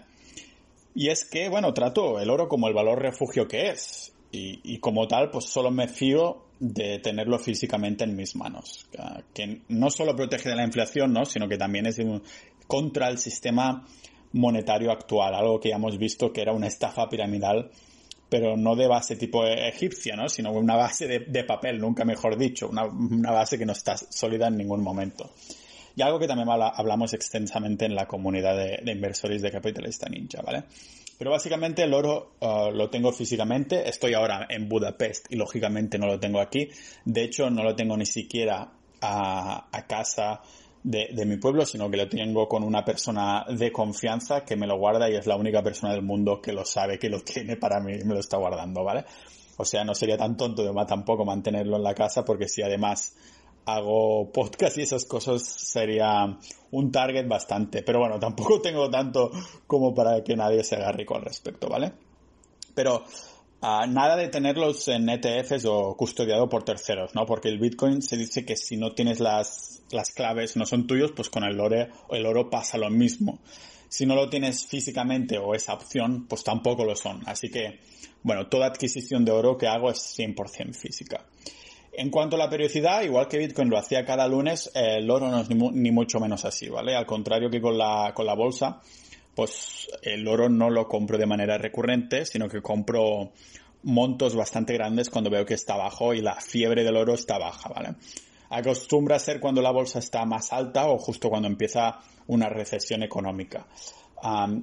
Y 0.94 1.08
es 1.08 1.24
que, 1.24 1.48
bueno, 1.48 1.72
trato 1.72 2.20
el 2.20 2.30
oro 2.30 2.48
como 2.48 2.68
el 2.68 2.74
valor 2.74 3.00
refugio 3.00 3.46
que 3.46 3.68
es. 3.68 4.12
Y, 4.32 4.60
y, 4.64 4.78
como 4.78 5.06
tal, 5.06 5.30
pues 5.30 5.44
solo 5.44 5.70
me 5.70 5.86
fío 5.86 6.44
de 6.58 6.98
tenerlo 6.98 7.38
físicamente 7.38 8.04
en 8.04 8.16
mis 8.16 8.34
manos. 8.34 8.88
Que 9.32 9.60
no 9.68 9.90
solo 9.90 10.16
protege 10.16 10.48
de 10.48 10.56
la 10.56 10.64
inflación, 10.64 11.12
¿no? 11.12 11.24
Sino 11.24 11.48
que 11.48 11.56
también 11.56 11.86
es 11.86 11.98
contra 12.66 13.08
el 13.08 13.18
sistema 13.18 13.84
monetario 14.34 14.90
actual, 14.90 15.34
algo 15.34 15.60
que 15.60 15.70
ya 15.70 15.76
hemos 15.76 15.96
visto 15.96 16.32
que 16.32 16.42
era 16.42 16.52
una 16.52 16.66
estafa 16.66 17.08
piramidal, 17.08 17.70
pero 18.28 18.56
no 18.56 18.74
de 18.74 18.88
base 18.88 19.16
tipo 19.16 19.46
egipcia, 19.46 20.16
¿no? 20.16 20.28
sino 20.28 20.52
una 20.52 20.76
base 20.76 21.06
de, 21.06 21.44
papel, 21.44 21.78
nunca 21.78 22.04
mejor 22.04 22.36
dicho, 22.36 22.68
una, 22.68 22.84
base 23.30 23.58
que 23.58 23.66
no 23.66 23.72
está 23.72 23.96
sólida 23.96 24.48
en 24.48 24.56
ningún 24.56 24.82
momento. 24.82 25.30
Y 25.96 26.02
algo 26.02 26.18
que 26.18 26.26
también 26.26 26.48
hablamos 26.50 27.14
extensamente 27.14 27.84
en 27.84 27.94
la 27.94 28.06
comunidad 28.06 28.56
de, 28.56 28.90
inversores 28.90 29.40
de 29.40 29.52
Capitalista 29.52 30.08
Ninja, 30.08 30.42
¿vale? 30.42 30.64
Pero 31.16 31.30
básicamente 31.30 31.84
el 31.84 31.94
oro 31.94 32.32
uh, 32.40 32.72
lo 32.72 32.90
tengo 32.90 33.12
físicamente. 33.12 33.88
Estoy 33.88 34.14
ahora 34.14 34.48
en 34.50 34.68
Budapest 34.68 35.26
y 35.30 35.36
lógicamente 35.36 35.96
no 35.96 36.08
lo 36.08 36.18
tengo 36.18 36.40
aquí. 36.40 36.68
De 37.04 37.22
hecho, 37.22 37.48
no 37.50 37.62
lo 37.62 37.76
tengo 37.76 37.96
ni 37.96 38.06
siquiera 38.06 38.72
a, 39.00 39.68
a 39.70 39.86
casa 39.86 40.40
de, 40.84 41.24
mi 41.24 41.38
pueblo, 41.38 41.64
sino 41.64 41.90
que 41.90 41.96
lo 41.96 42.08
tengo 42.08 42.46
con 42.46 42.62
una 42.62 42.84
persona 42.84 43.44
de 43.48 43.72
confianza 43.72 44.44
que 44.44 44.54
me 44.54 44.66
lo 44.66 44.76
guarda 44.76 45.10
y 45.10 45.16
es 45.16 45.26
la 45.26 45.36
única 45.36 45.62
persona 45.62 45.94
del 45.94 46.02
mundo 46.02 46.40
que 46.42 46.52
lo 46.52 46.64
sabe, 46.64 46.98
que 46.98 47.08
lo 47.08 47.20
tiene 47.20 47.56
para 47.56 47.80
mí 47.80 47.94
y 47.94 48.04
me 48.04 48.14
lo 48.14 48.20
está 48.20 48.36
guardando, 48.36 48.84
¿vale? 48.84 49.04
O 49.56 49.64
sea, 49.64 49.82
no 49.82 49.94
sería 49.94 50.18
tan 50.18 50.36
tonto 50.36 50.62
de 50.62 50.84
tampoco 50.86 51.24
mantenerlo 51.24 51.76
en 51.76 51.82
la 51.82 51.94
casa 51.94 52.24
porque 52.24 52.48
si 52.48 52.62
además 52.62 53.16
hago 53.64 54.30
podcast 54.30 54.76
y 54.76 54.82
esas 54.82 55.06
cosas 55.06 55.42
sería 55.42 56.38
un 56.70 56.92
target 56.92 57.26
bastante. 57.26 57.82
Pero 57.82 58.00
bueno, 58.00 58.18
tampoco 58.18 58.60
tengo 58.60 58.90
tanto 58.90 59.30
como 59.66 59.94
para 59.94 60.22
que 60.22 60.36
nadie 60.36 60.62
se 60.64 60.76
haga 60.76 60.92
rico 60.92 61.16
al 61.16 61.22
respecto, 61.22 61.68
¿vale? 61.68 61.92
Pero 62.74 63.04
Nada 63.64 64.16
de 64.16 64.28
tenerlos 64.28 64.88
en 64.88 65.08
ETFs 65.08 65.64
o 65.64 65.96
custodiado 65.96 66.50
por 66.50 66.64
terceros, 66.64 67.14
¿no? 67.14 67.24
Porque 67.24 67.48
el 67.48 67.58
Bitcoin 67.58 68.02
se 68.02 68.18
dice 68.18 68.44
que 68.44 68.56
si 68.56 68.76
no 68.76 68.92
tienes 68.92 69.20
las, 69.20 69.82
las 69.90 70.10
claves, 70.10 70.54
no 70.56 70.66
son 70.66 70.86
tuyos, 70.86 71.12
pues 71.12 71.30
con 71.30 71.44
el 71.44 71.58
oro, 71.58 71.86
el 72.10 72.26
oro 72.26 72.50
pasa 72.50 72.76
lo 72.76 72.90
mismo. 72.90 73.38
Si 73.88 74.04
no 74.04 74.16
lo 74.16 74.28
tienes 74.28 74.66
físicamente 74.66 75.38
o 75.38 75.54
esa 75.54 75.72
opción, 75.72 76.26
pues 76.28 76.44
tampoco 76.44 76.84
lo 76.84 76.94
son. 76.94 77.22
Así 77.24 77.50
que, 77.50 77.80
bueno, 78.22 78.48
toda 78.48 78.66
adquisición 78.66 79.24
de 79.24 79.32
oro 79.32 79.56
que 79.56 79.66
hago 79.66 79.90
es 79.90 79.98
100% 80.18 80.74
física. 80.74 81.24
En 81.96 82.10
cuanto 82.10 82.36
a 82.36 82.40
la 82.40 82.50
periodicidad, 82.50 83.02
igual 83.02 83.28
que 83.28 83.38
Bitcoin 83.38 83.70
lo 83.70 83.78
hacía 83.78 84.04
cada 84.04 84.28
lunes, 84.28 84.70
el 84.74 85.08
oro 85.10 85.30
no 85.30 85.40
es 85.40 85.48
ni, 85.48 85.56
ni, 85.56 85.90
mucho 85.90 86.20
menos 86.20 86.44
así, 86.44 86.68
¿vale? 86.68 86.94
Al 86.94 87.06
contrario 87.06 87.48
que 87.48 87.62
con 87.62 87.78
la, 87.78 88.12
con 88.14 88.26
la 88.26 88.34
bolsa, 88.34 88.82
pues 89.34 89.88
el 90.02 90.26
oro 90.28 90.48
no 90.48 90.70
lo 90.70 90.88
compro 90.88 91.18
de 91.18 91.26
manera 91.26 91.58
recurrente, 91.58 92.24
sino 92.24 92.48
que 92.48 92.62
compro 92.62 93.32
montos 93.82 94.34
bastante 94.34 94.74
grandes 94.74 95.10
cuando 95.10 95.30
veo 95.30 95.44
que 95.44 95.54
está 95.54 95.76
bajo 95.76 96.14
y 96.14 96.22
la 96.22 96.40
fiebre 96.40 96.84
del 96.84 96.96
oro 96.96 97.14
está 97.14 97.38
baja, 97.38 97.68
¿vale? 97.68 97.94
Acostumbra 98.50 99.16
a 99.16 99.18
ser 99.18 99.40
cuando 99.40 99.62
la 99.62 99.72
bolsa 99.72 99.98
está 99.98 100.24
más 100.24 100.52
alta 100.52 100.88
o 100.88 100.98
justo 100.98 101.28
cuando 101.28 101.48
empieza 101.48 102.00
una 102.26 102.48
recesión 102.48 103.02
económica. 103.02 103.66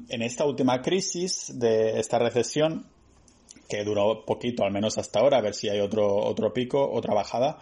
en 0.10 0.22
esta 0.22 0.46
última 0.46 0.82
crisis 0.82 1.52
de 1.54 2.00
esta 2.00 2.18
recesión, 2.18 2.88
que 3.70 3.84
duró 3.84 4.26
poquito, 4.26 4.64
al 4.64 4.72
menos 4.72 4.98
hasta 4.98 5.20
ahora, 5.20 5.38
a 5.38 5.42
ver 5.42 5.54
si 5.54 5.70
hay 5.70 5.80
otro, 5.80 6.08
otro 6.16 6.52
pico, 6.52 6.90
otra 6.92 7.14
bajada, 7.14 7.58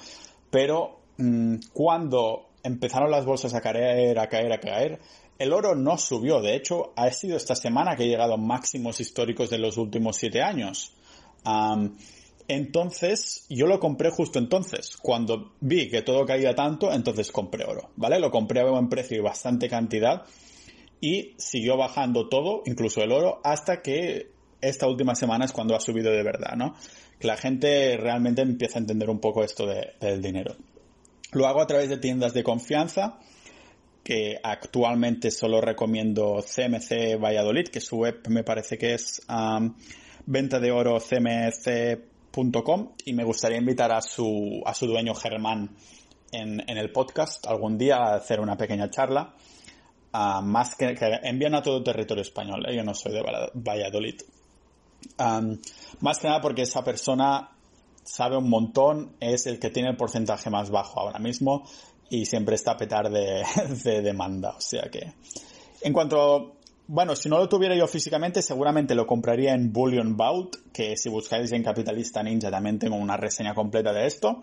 pero 0.49 1.01
mm, 1.17 1.55
cuando 1.73 2.49
empezaron 2.63 3.11
las 3.11 3.25
bolsas 3.25 3.53
a 3.53 3.61
caer, 3.61 4.17
a 4.17 4.27
caer, 4.27 4.53
a 4.53 4.59
caer, 4.59 4.99
el 5.39 5.53
oro 5.53 5.73
no 5.73 5.97
subió. 5.97 6.41
De 6.41 6.55
hecho, 6.55 6.93
ha 6.95 7.09
sido 7.11 7.37
esta 7.37 7.55
semana 7.55 7.95
que 7.95 8.03
ha 8.03 8.07
llegado 8.07 8.33
a 8.33 8.37
máximos 8.37 8.99
históricos 8.99 9.49
de 9.49 9.57
los 9.57 9.77
últimos 9.77 10.17
siete 10.17 10.43
años. 10.43 10.93
entonces, 12.47 13.45
yo 13.49 13.65
lo 13.65 13.79
compré 13.79 14.09
justo 14.11 14.37
entonces. 14.37 14.97
Cuando 14.97 15.53
vi 15.61 15.89
que 15.89 16.01
todo 16.01 16.25
caía 16.25 16.53
tanto, 16.53 16.91
entonces 16.91 17.31
compré 17.31 17.63
oro, 17.65 17.89
¿vale? 17.95 18.19
Lo 18.19 18.29
compré 18.29 18.59
a 18.59 18.65
buen 18.65 18.89
precio 18.89 19.17
y 19.17 19.21
bastante 19.21 19.69
cantidad. 19.69 20.23
Y 21.01 21.35
siguió 21.37 21.77
bajando 21.77 22.27
todo, 22.27 22.61
incluso 22.65 23.01
el 23.01 23.13
oro, 23.13 23.39
hasta 23.45 23.81
que 23.81 24.31
esta 24.59 24.87
última 24.87 25.15
semana 25.15 25.45
es 25.45 25.53
cuando 25.53 25.73
ha 25.73 25.79
subido 25.79 26.11
de 26.11 26.23
verdad, 26.23 26.57
¿no? 26.57 26.75
Que 27.17 27.27
la 27.27 27.37
gente 27.37 27.95
realmente 27.95 28.41
empieza 28.41 28.77
a 28.77 28.81
entender 28.81 29.09
un 29.09 29.19
poco 29.19 29.45
esto 29.45 29.65
del 29.65 30.21
dinero. 30.21 30.57
Lo 31.31 31.47
hago 31.47 31.61
a 31.61 31.67
través 31.67 31.87
de 31.87 31.97
tiendas 31.97 32.33
de 32.33 32.43
confianza 32.43 33.19
que 34.09 34.39
actualmente 34.41 35.29
solo 35.29 35.61
recomiendo 35.61 36.43
CMC 36.43 37.21
Valladolid, 37.21 37.67
que 37.67 37.79
su 37.79 37.97
web 37.97 38.21
me 38.27 38.43
parece 38.43 38.75
que 38.75 38.95
es 38.95 39.21
venta 40.25 40.59
de 40.59 40.71
oro 40.71 40.97
CMC 40.99 42.09
brokercoach.com 42.31 42.93
y 43.05 43.13
me 43.13 43.23
gustaría 43.23 43.59
invitar 43.59 43.91
a 43.91 44.01
su, 44.01 44.63
a 44.65 44.73
su 44.73 44.87
dueño 44.87 45.13
Germán 45.13 45.75
en, 46.31 46.59
en 46.67 46.77
el 46.79 46.91
podcast 46.91 47.45
algún 47.45 47.77
día 47.77 47.97
a 47.97 48.15
hacer 48.15 48.39
una 48.39 48.57
pequeña 48.57 48.89
charla. 48.89 49.35
Uh, 50.11 50.41
más 50.41 50.75
que, 50.75 50.95
que, 50.95 51.19
envían 51.21 51.53
a 51.53 51.61
todo 51.61 51.83
territorio 51.83 52.23
español, 52.23 52.65
¿eh? 52.67 52.75
yo 52.75 52.83
no 52.83 52.95
soy 52.95 53.13
de 53.13 53.21
Valladolid. 53.53 54.21
Um, 55.19 55.59
más 55.99 56.17
que 56.17 56.27
nada 56.27 56.41
porque 56.41 56.63
esa 56.63 56.83
persona 56.83 57.51
sabe 58.03 58.37
un 58.37 58.49
montón, 58.49 59.15
es 59.19 59.45
el 59.45 59.59
que 59.59 59.69
tiene 59.69 59.89
el 59.89 59.97
porcentaje 59.97 60.49
más 60.49 60.71
bajo 60.71 60.99
ahora 60.99 61.19
mismo 61.19 61.63
y 62.09 62.25
siempre 62.25 62.55
está 62.55 62.71
a 62.71 62.77
petar 62.77 63.09
de, 63.09 63.43
de 63.83 64.01
demanda. 64.01 64.55
O 64.57 64.61
sea 64.61 64.89
que, 64.89 65.13
en 65.81 65.93
cuanto 65.93 66.59
bueno, 66.91 67.15
si 67.15 67.29
no 67.29 67.37
lo 67.37 67.47
tuviera 67.47 67.75
yo 67.75 67.85
físicamente, 67.85 68.41
seguramente 68.41 68.95
lo 68.95 69.05
compraría 69.05 69.53
en 69.53 69.71
Bullion 69.71 70.17
Vault, 70.17 70.55
que 70.73 70.97
si 70.97 71.07
buscáis 71.07 71.51
en 71.51 71.61
Capitalista 71.61 72.23
Ninja 72.23 72.49
también 72.49 72.79
tengo 72.79 72.95
una 72.95 73.15
reseña 73.15 73.53
completa 73.53 73.93
de 73.93 74.07
esto. 74.07 74.41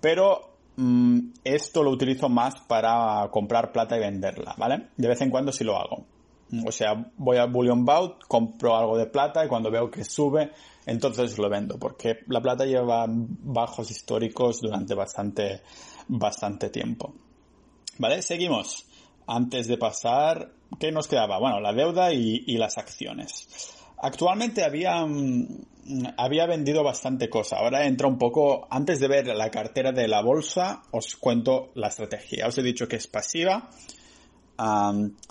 Pero 0.00 0.54
mmm, 0.76 1.18
esto 1.44 1.82
lo 1.82 1.90
utilizo 1.90 2.30
más 2.30 2.54
para 2.66 3.28
comprar 3.30 3.70
plata 3.70 3.98
y 3.98 4.00
venderla, 4.00 4.54
¿vale? 4.56 4.88
De 4.96 5.08
vez 5.08 5.20
en 5.20 5.28
cuando 5.28 5.52
sí 5.52 5.62
lo 5.62 5.76
hago. 5.76 6.06
O 6.66 6.72
sea, 6.72 7.10
voy 7.18 7.36
a 7.36 7.44
Bullion 7.44 7.84
Vault, 7.84 8.22
compro 8.28 8.76
algo 8.76 8.96
de 8.96 9.06
plata 9.06 9.44
y 9.44 9.48
cuando 9.48 9.70
veo 9.70 9.90
que 9.90 10.04
sube, 10.04 10.52
entonces 10.86 11.36
lo 11.38 11.50
vendo, 11.50 11.78
porque 11.78 12.20
la 12.28 12.40
plata 12.40 12.64
lleva 12.64 13.06
bajos 13.08 13.90
históricos 13.90 14.60
durante 14.62 14.94
bastante, 14.94 15.60
bastante 16.08 16.70
tiempo. 16.70 17.14
¿Vale? 17.98 18.22
Seguimos. 18.22 18.86
Antes 19.26 19.68
de 19.68 19.78
pasar, 19.78 20.52
¿qué 20.78 20.92
nos 20.92 21.08
quedaba? 21.08 21.38
Bueno, 21.38 21.60
la 21.60 21.72
deuda 21.72 22.12
y, 22.12 22.44
y 22.46 22.58
las 22.58 22.76
acciones. 22.76 23.48
Actualmente 23.96 24.62
había, 24.62 25.06
había 26.16 26.46
vendido 26.46 26.82
bastante 26.82 27.30
cosa. 27.30 27.56
Ahora 27.56 27.86
entra 27.86 28.06
un 28.06 28.18
poco, 28.18 28.66
antes 28.70 29.00
de 29.00 29.08
ver 29.08 29.26
la 29.28 29.50
cartera 29.50 29.92
de 29.92 30.08
la 30.08 30.20
bolsa, 30.20 30.82
os 30.90 31.16
cuento 31.16 31.70
la 31.74 31.88
estrategia. 31.88 32.46
Os 32.46 32.58
he 32.58 32.62
dicho 32.62 32.86
que 32.86 32.96
es 32.96 33.06
pasiva. 33.06 33.70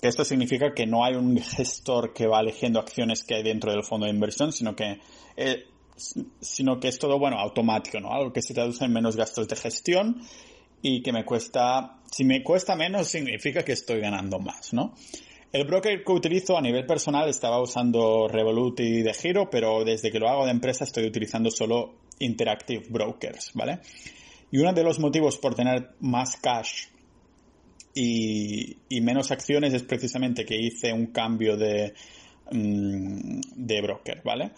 Esto 0.02 0.24
significa 0.24 0.74
que 0.74 0.86
no 0.86 1.04
hay 1.04 1.14
un 1.14 1.38
gestor 1.38 2.12
que 2.12 2.26
va 2.26 2.40
eligiendo 2.40 2.80
acciones 2.80 3.24
que 3.24 3.36
hay 3.36 3.42
dentro 3.42 3.70
del 3.70 3.84
fondo 3.84 4.06
de 4.06 4.12
inversión, 4.12 4.52
sino 4.52 4.74
que, 4.74 5.00
eh, 5.36 5.66
sino 6.40 6.80
que 6.80 6.88
es 6.88 6.98
todo, 6.98 7.18
bueno, 7.18 7.38
automático, 7.38 8.00
¿no? 8.00 8.12
Algo 8.12 8.32
que 8.32 8.42
se 8.42 8.54
traduce 8.54 8.84
en 8.84 8.92
menos 8.92 9.16
gastos 9.16 9.48
de 9.48 9.56
gestión 9.56 10.20
y 10.86 11.00
que 11.00 11.12
me 11.12 11.24
cuesta, 11.24 11.96
si 12.10 12.24
me 12.24 12.42
cuesta 12.42 12.76
menos 12.76 13.08
significa 13.08 13.62
que 13.62 13.72
estoy 13.72 14.00
ganando 14.00 14.38
más, 14.38 14.74
¿no? 14.74 14.92
El 15.50 15.64
broker 15.64 16.04
que 16.04 16.12
utilizo 16.12 16.58
a 16.58 16.60
nivel 16.60 16.84
personal 16.84 17.26
estaba 17.26 17.58
usando 17.58 18.28
Revolut 18.28 18.80
y 18.80 19.00
de 19.00 19.14
Giro, 19.14 19.48
pero 19.48 19.82
desde 19.82 20.10
que 20.12 20.18
lo 20.18 20.28
hago 20.28 20.44
de 20.44 20.50
empresa 20.50 20.84
estoy 20.84 21.06
utilizando 21.06 21.50
solo 21.50 21.94
Interactive 22.18 22.84
Brokers, 22.90 23.52
¿vale? 23.54 23.80
Y 24.50 24.58
uno 24.58 24.74
de 24.74 24.82
los 24.82 24.98
motivos 24.98 25.38
por 25.38 25.54
tener 25.54 25.94
más 26.00 26.36
cash 26.36 26.88
y, 27.94 28.76
y 28.90 29.00
menos 29.00 29.30
acciones 29.30 29.72
es 29.72 29.84
precisamente 29.84 30.44
que 30.44 30.56
hice 30.56 30.92
un 30.92 31.06
cambio 31.06 31.56
de, 31.56 31.94
mmm, 32.52 33.40
de 33.56 33.80
broker, 33.80 34.20
¿vale? 34.22 34.52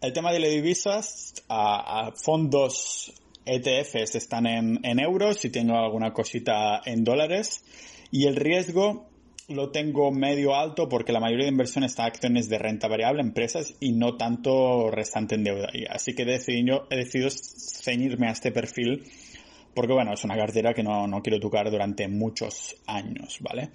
El 0.00 0.12
tema 0.12 0.32
de 0.32 0.40
las 0.40 0.50
divisas, 0.50 1.32
a, 1.48 2.08
a 2.08 2.12
fondos 2.12 3.14
ETFs 3.46 4.14
están 4.14 4.46
en, 4.46 4.80
en, 4.84 5.00
euros 5.00 5.44
y 5.44 5.50
tengo 5.50 5.76
alguna 5.76 6.12
cosita 6.12 6.80
en 6.84 7.04
dólares. 7.04 7.64
Y 8.10 8.26
el 8.26 8.36
riesgo 8.36 9.08
lo 9.48 9.70
tengo 9.70 10.10
medio 10.10 10.54
alto 10.54 10.88
porque 10.88 11.12
la 11.12 11.20
mayoría 11.20 11.44
de 11.44 11.52
inversión 11.52 11.84
está 11.84 12.04
en 12.04 12.08
acciones 12.08 12.48
de 12.48 12.58
renta 12.58 12.88
variable, 12.88 13.20
empresas, 13.20 13.74
y 13.80 13.92
no 13.92 14.16
tanto 14.16 14.90
restante 14.90 15.34
en 15.34 15.44
deuda. 15.44 15.68
Así 15.90 16.14
que 16.14 16.22
he 16.22 16.26
decidido, 16.26 16.86
he 16.90 16.96
decidido 16.96 17.30
ceñirme 17.30 18.28
a 18.28 18.32
este 18.32 18.52
perfil 18.52 19.04
porque, 19.74 19.92
bueno, 19.92 20.12
es 20.14 20.24
una 20.24 20.36
cartera 20.36 20.72
que 20.72 20.82
no, 20.82 21.06
no 21.06 21.20
quiero 21.20 21.40
tocar 21.40 21.70
durante 21.70 22.06
muchos 22.08 22.76
años, 22.86 23.38
¿vale? 23.40 23.70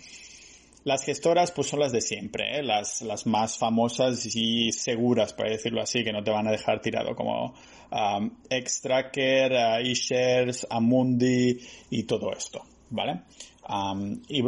Las 0.85 1.03
gestoras 1.03 1.51
pues 1.51 1.67
son 1.67 1.81
las 1.81 1.91
de 1.91 2.01
siempre, 2.01 2.57
¿eh? 2.57 2.63
las, 2.63 3.01
las 3.01 3.27
más 3.27 3.57
famosas 3.57 4.25
y 4.33 4.71
seguras, 4.71 5.33
por 5.33 5.49
decirlo 5.49 5.81
así, 5.81 6.03
que 6.03 6.13
no 6.13 6.23
te 6.23 6.31
van 6.31 6.47
a 6.47 6.51
dejar 6.51 6.81
tirado, 6.81 7.15
como 7.15 7.53
um, 7.91 8.31
Xtracker, 8.49 9.51
uh, 9.51 9.85
eShares, 9.85 10.65
Amundi 10.69 11.59
y 11.89 12.03
todo 12.03 12.31
esto, 12.31 12.63
¿vale? 12.89 13.21
Y, 14.29 14.41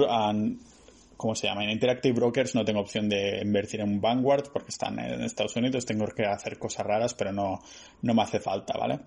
¿Cómo 1.22 1.36
se 1.36 1.46
llama? 1.46 1.64
En 1.64 1.70
Interactive 1.70 2.16
Brokers 2.16 2.56
no 2.56 2.66
tengo 2.66 2.80
opción 2.80 3.08
de 3.08 3.42
invertir 3.44 3.82
en 3.82 4.02
Vanguard 4.02 4.50
porque 4.52 4.70
están 4.70 4.98
en 4.98 5.22
Estados 5.22 5.56
Unidos, 5.56 5.86
tengo 5.86 6.08
que 6.08 6.26
hacer 6.26 6.58
cosas 6.58 6.84
raras, 6.84 7.14
pero 7.14 7.32
no, 7.32 7.60
no 8.02 8.14
me 8.16 8.24
hace 8.24 8.40
falta, 8.40 8.76
¿vale? 8.76 9.02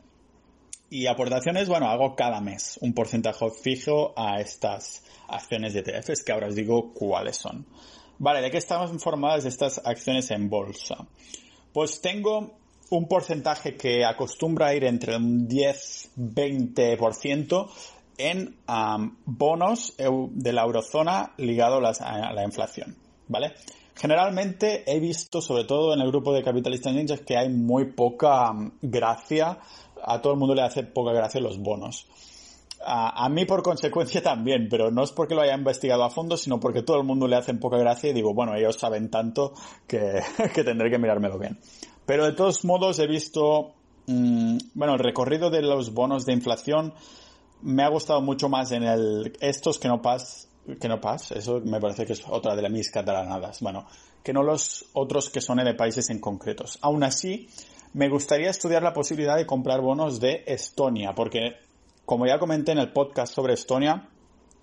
Y 0.90 1.08
aportaciones, 1.08 1.68
bueno, 1.68 1.88
hago 1.88 2.14
cada 2.14 2.40
mes 2.40 2.78
un 2.82 2.92
porcentaje 2.94 3.50
fijo 3.50 4.12
a 4.16 4.40
estas 4.40 5.02
acciones 5.28 5.74
de 5.74 5.80
ETFs, 5.80 6.22
que 6.22 6.32
ahora 6.32 6.48
os 6.48 6.54
digo 6.54 6.92
cuáles 6.92 7.37
son. 7.37 7.66
Vale, 8.18 8.40
¿de 8.40 8.50
qué 8.50 8.58
estamos 8.58 8.92
informadas 8.92 9.44
estas 9.44 9.80
acciones 9.84 10.30
en 10.30 10.48
bolsa? 10.48 11.06
Pues 11.72 12.00
tengo 12.00 12.52
un 12.90 13.08
porcentaje 13.08 13.76
que 13.76 14.04
acostumbra 14.04 14.74
ir 14.74 14.84
entre 14.84 15.16
un 15.16 15.48
10-20% 15.48 17.68
en 18.18 18.56
bonos 19.24 19.94
de 19.96 20.52
la 20.52 20.62
eurozona 20.62 21.32
ligado 21.38 21.80
a, 21.84 22.32
la 22.32 22.44
inflación, 22.44 22.96
¿vale? 23.28 23.54
Generalmente 23.96 24.84
he 24.87 25.00
visto, 25.00 25.40
sobre 25.40 25.64
todo 25.64 25.94
en 25.94 26.00
el 26.00 26.08
grupo 26.08 26.32
de 26.32 26.42
capitalistas 26.42 26.94
ninjas, 26.94 27.20
que 27.20 27.37
hay 27.37 27.48
muy 27.48 27.92
poca 27.92 28.52
gracia, 28.82 29.58
a 30.02 30.20
todo 30.20 30.32
el 30.32 30.38
mundo 30.38 30.54
le 30.54 30.62
hace 30.62 30.82
poca 30.82 31.12
gracia 31.12 31.40
los 31.40 31.58
bonos. 31.58 32.06
A, 32.86 33.28
mí 33.28 33.44
por 33.44 33.62
consecuencia 33.62 34.22
también, 34.22 34.68
pero 34.68 34.90
no 34.90 35.02
es 35.02 35.12
porque 35.12 35.34
lo 35.34 35.42
haya 35.42 35.54
investigado 35.54 36.04
a 36.04 36.10
fondo, 36.10 36.36
sino 36.36 36.60
porque 36.60 36.82
todo 36.82 36.98
el 36.98 37.04
mundo 37.04 37.26
le 37.26 37.36
hace 37.36 37.54
poca 37.54 37.76
gracia 37.78 38.10
y 38.10 38.12
digo, 38.12 38.34
bueno, 38.34 38.54
ellos 38.54 38.76
saben 38.76 39.10
tanto 39.10 39.54
que, 39.86 40.20
que 40.54 40.64
tendré 40.64 40.90
que 40.90 40.98
mirármelo 40.98 41.38
bien. 41.38 41.58
Pero 42.06 42.26
de 42.26 42.32
todos 42.32 42.64
modos 42.64 42.98
he 42.98 43.06
visto, 43.06 43.74
mmm, 44.06 44.58
bueno, 44.74 44.94
el 44.94 45.00
recorrido 45.00 45.50
de 45.50 45.62
los 45.62 45.94
bonos 45.94 46.26
de 46.26 46.32
inflación 46.32 46.94
me 47.62 47.82
ha 47.82 47.88
gustado 47.88 48.20
mucho 48.20 48.48
más 48.48 48.72
en 48.72 48.82
el, 48.82 49.32
estos 49.40 49.78
que 49.78 49.88
no 49.88 50.02
pas, 50.02 50.48
que 50.80 50.88
no 50.88 51.00
pas, 51.00 51.32
eso 51.32 51.60
me 51.64 51.80
parece 51.80 52.04
que 52.04 52.12
es 52.12 52.22
otra 52.28 52.54
de 52.54 52.68
mis 52.68 52.90
catalanadas, 52.90 53.60
bueno, 53.60 53.86
que 54.22 54.32
no 54.32 54.42
los 54.42 54.86
otros 54.92 55.30
que 55.30 55.40
son 55.40 55.58
de 55.58 55.74
países 55.74 56.10
en 56.10 56.20
concretos. 56.20 56.78
Aún 56.82 57.02
así, 57.04 57.48
me 57.94 58.08
gustaría 58.08 58.50
estudiar 58.50 58.82
la 58.82 58.92
posibilidad 58.92 59.36
de 59.36 59.46
comprar 59.46 59.80
bonos 59.80 60.20
de 60.20 60.44
Estonia, 60.46 61.14
porque 61.14 61.56
como 62.04 62.26
ya 62.26 62.38
comenté 62.38 62.72
en 62.72 62.78
el 62.78 62.92
podcast 62.92 63.34
sobre 63.34 63.54
Estonia, 63.54 64.08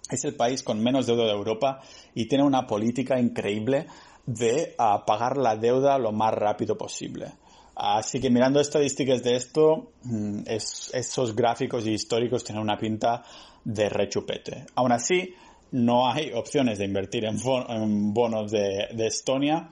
es 0.09 0.25
el 0.25 0.35
país 0.35 0.63
con 0.63 0.81
menos 0.81 1.07
deuda 1.07 1.25
de 1.25 1.31
Europa 1.31 1.81
y 2.13 2.27
tiene 2.27 2.43
una 2.43 2.67
política 2.67 3.19
increíble 3.19 3.87
de 4.25 4.75
uh, 4.77 5.05
pagar 5.05 5.37
la 5.37 5.55
deuda 5.55 5.97
lo 5.97 6.11
más 6.11 6.33
rápido 6.33 6.77
posible. 6.77 7.33
Así 7.75 8.19
que 8.19 8.29
mirando 8.29 8.59
estadísticas 8.59 9.23
de 9.23 9.35
esto, 9.35 9.91
mm, 10.03 10.41
es, 10.45 10.91
esos 10.93 11.35
gráficos 11.35 11.87
y 11.87 11.91
históricos 11.91 12.43
tienen 12.43 12.61
una 12.61 12.77
pinta 12.77 13.23
de 13.63 13.89
rechupete. 13.89 14.65
Aún 14.75 14.91
así, 14.91 15.33
no 15.71 16.11
hay 16.11 16.33
opciones 16.33 16.77
de 16.77 16.85
invertir 16.85 17.25
en, 17.25 18.13
bonos 18.13 18.51
de 18.51 19.07
Estonia 19.07 19.69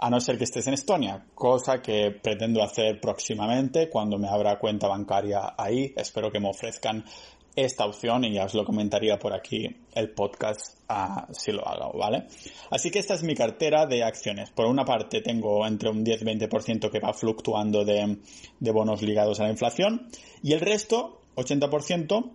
a 0.00 0.10
no 0.10 0.20
ser 0.20 0.36
que 0.38 0.44
estés 0.44 0.66
en 0.66 0.74
Estonia, 0.74 1.24
cosa 1.34 1.80
que 1.80 2.10
pretendo 2.10 2.62
hacer 2.62 3.00
próximamente 3.00 3.88
cuando 3.88 4.18
me 4.18 4.28
abra 4.28 4.58
cuenta 4.58 4.88
bancaria 4.88 5.54
ahí. 5.56 5.92
Espero 5.96 6.30
que 6.30 6.40
me 6.40 6.50
ofrezcan 6.50 7.04
esta 7.56 7.86
opción 7.86 8.24
y 8.24 8.34
ya 8.34 8.44
os 8.44 8.54
lo 8.54 8.64
comentaría 8.64 9.18
por 9.18 9.32
aquí 9.32 9.66
el 9.94 10.10
podcast 10.10 10.78
uh, 10.90 11.32
si 11.32 11.52
lo 11.52 11.66
hago, 11.66 11.98
¿vale? 11.98 12.26
Así 12.70 12.90
que 12.90 12.98
esta 12.98 13.14
es 13.14 13.22
mi 13.22 13.34
cartera 13.34 13.86
de 13.86 14.04
acciones. 14.04 14.50
Por 14.50 14.66
una 14.66 14.84
parte 14.84 15.22
tengo 15.22 15.66
entre 15.66 15.88
un 15.88 16.04
10-20% 16.04 16.90
que 16.90 17.00
va 17.00 17.14
fluctuando 17.14 17.84
de, 17.84 18.18
de, 18.60 18.70
bonos 18.70 19.00
ligados 19.00 19.40
a 19.40 19.44
la 19.44 19.50
inflación 19.50 20.08
y 20.42 20.52
el 20.52 20.60
resto, 20.60 21.22
80%, 21.36 22.30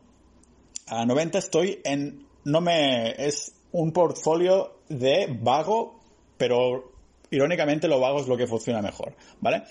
a 0.87 1.05
90% 1.05 1.35
estoy 1.35 1.79
en, 1.83 2.25
no 2.43 2.59
me, 2.61 3.11
es 3.11 3.53
un 3.71 3.91
portfolio 3.91 4.79
de 4.89 5.27
vago, 5.39 5.99
pero 6.37 6.90
irónicamente 7.31 7.87
lo 7.87 7.99
vago 7.99 8.19
es 8.19 8.27
lo 8.27 8.37
que 8.37 8.47
funciona 8.47 8.81
mejor, 8.81 9.15
¿vale? 9.39 9.63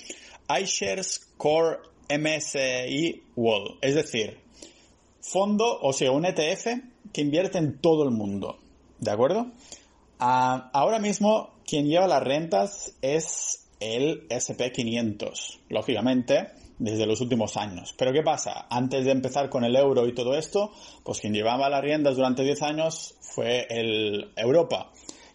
iShares 0.61 1.29
Core 1.37 1.79
MSI 2.09 3.23
Wall, 3.37 3.79
es 3.81 3.95
decir, 3.95 4.39
fondo, 5.21 5.79
o 5.81 5.93
sea, 5.93 6.11
un 6.11 6.25
ETF 6.25 6.67
que 7.13 7.21
invierte 7.21 7.59
en 7.59 7.79
todo 7.79 8.03
el 8.03 8.11
mundo, 8.11 8.59
¿de 8.99 9.11
acuerdo? 9.11 9.47
Uh, 10.21 10.69
ahora 10.73 10.99
mismo 10.99 11.51
quien 11.67 11.87
lleva 11.87 12.09
las 12.09 12.23
rentas 12.23 12.95
es 13.01 13.69
el 13.79 14.29
SP500, 14.29 15.61
lógicamente, 15.69 16.49
desde 16.79 17.07
los 17.07 17.21
últimos 17.21 17.57
años. 17.57 17.95
Pero 17.97 18.13
¿qué 18.13 18.23
pasa? 18.23 18.67
Antes 18.69 19.05
de 19.05 19.13
empezar 19.13 19.49
con 19.49 19.65
el 19.65 19.77
euro 19.77 20.07
y 20.07 20.15
todo 20.15 20.35
esto, 20.35 20.73
pues 21.05 21.21
quien 21.21 21.33
llevaba 21.33 21.69
las 21.69 21.83
riendas 21.83 22.17
durante 22.17 22.43
10 22.43 22.63
años 22.63 23.15
fue 23.21 23.67
el 23.71 24.33
Europa. 24.37 24.91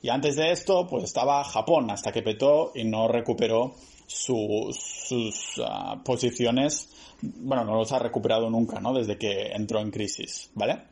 Y 0.06 0.10
antes 0.10 0.36
de 0.36 0.52
esto, 0.52 0.86
pues 0.86 1.06
estaba 1.06 1.44
Japón 1.44 1.90
hasta 1.90 2.12
que 2.12 2.22
petó 2.22 2.72
y 2.76 2.84
no 2.84 3.08
recuperó 3.08 3.74
sus 4.06 5.60
ah, 5.66 6.00
posiciones, 6.06 6.92
bueno, 7.24 7.66
no 7.66 7.76
los 7.76 7.92
ha 7.92 7.98
recuperado 7.98 8.48
nunca, 8.52 8.80
¿no? 8.80 8.94
Desde 8.94 9.18
que 9.18 9.48
entró 9.48 9.80
en 9.80 9.90
crisis, 9.90 10.52
¿vale? 10.54 10.84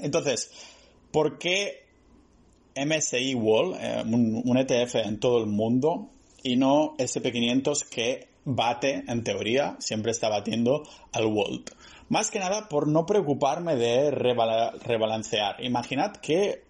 Entonces, 0.00 0.50
¿por 1.12 1.38
qué 1.38 1.84
MSI 2.74 3.36
World, 3.36 3.76
eh, 3.80 4.02
un, 4.04 4.58
ETF 4.58 4.96
en 4.96 5.20
todo 5.20 5.38
el 5.38 5.46
mundo, 5.46 6.10
y 6.42 6.56
no 6.56 6.96
SP500 6.96 7.88
que 7.88 8.26
bate, 8.44 9.04
en 9.06 9.22
teoría, 9.22 9.76
siempre 9.78 10.10
está 10.10 10.28
batiendo 10.28 10.82
al 11.12 11.26
World? 11.26 11.70
Más 12.08 12.28
que 12.28 12.40
nada 12.40 12.68
por 12.68 12.88
no 12.88 13.06
preocuparme 13.06 13.76
de 13.76 14.10
rebalancear. 14.10 15.64
Imaginad 15.64 16.16
que 16.16 16.64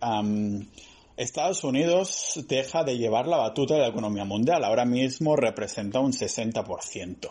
Estados 1.17 1.63
Unidos 1.65 2.45
deja 2.49 2.85
de 2.85 2.97
llevar 2.97 3.27
la 3.27 3.37
batuta 3.37 3.75
de 3.75 3.81
la 3.81 3.89
economía 3.89 4.25
mundial. 4.25 4.65
Ahora 4.65 4.85
mismo 4.85 5.37
representa 5.37 6.01
un 6.01 6.13
60%. 6.13 7.29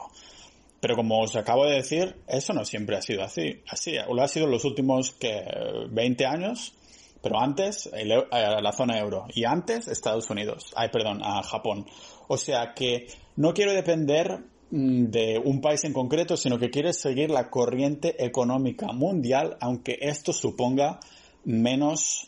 Pero 0.80 0.96
como 0.96 1.22
os 1.22 1.36
acabo 1.36 1.65
de 1.65 1.76
decir, 1.76 2.15
eso 2.28 2.54
no 2.54 2.65
siempre 2.65 2.98
ha 2.98 3.02
sido 3.02 3.24
así. 3.24 3.62
Así, 3.67 3.94
lo 4.12 4.22
ha 4.22 4.28
sido 4.28 4.46
en 4.46 4.52
los 4.52 4.65
últimos 4.65 5.12
que 5.12 5.44
20 5.89 6.26
años, 6.26 6.74
pero 7.22 7.39
antes 7.39 7.88
eh, 7.94 8.06
la 8.06 8.72
zona 8.72 9.00
euro 9.00 9.26
y 9.34 9.46
antes 9.46 9.88
Estados 9.88 10.30
Unidos, 10.32 10.74
ay 10.76 10.89
perdón, 10.89 11.22
a 11.24 11.44
Japón. 11.44 11.86
O 12.28 12.38
sea 12.38 12.74
que 12.74 13.08
no 13.36 13.54
quiero 13.54 13.74
depender 13.74 14.39
mm, 14.72 15.06
de 15.06 15.39
un 15.44 15.62
país 15.62 15.84
en 15.84 15.94
concreto, 15.94 16.36
sino 16.36 16.58
que 16.58 16.72
quiero 16.72 16.91
seguir 16.94 17.30
la 17.30 17.52
corriente 17.52 18.24
económica 18.24 18.88
mundial, 18.88 19.58
aunque 19.62 20.00
esto 20.02 20.34
suponga 20.34 21.00
menos, 21.44 22.28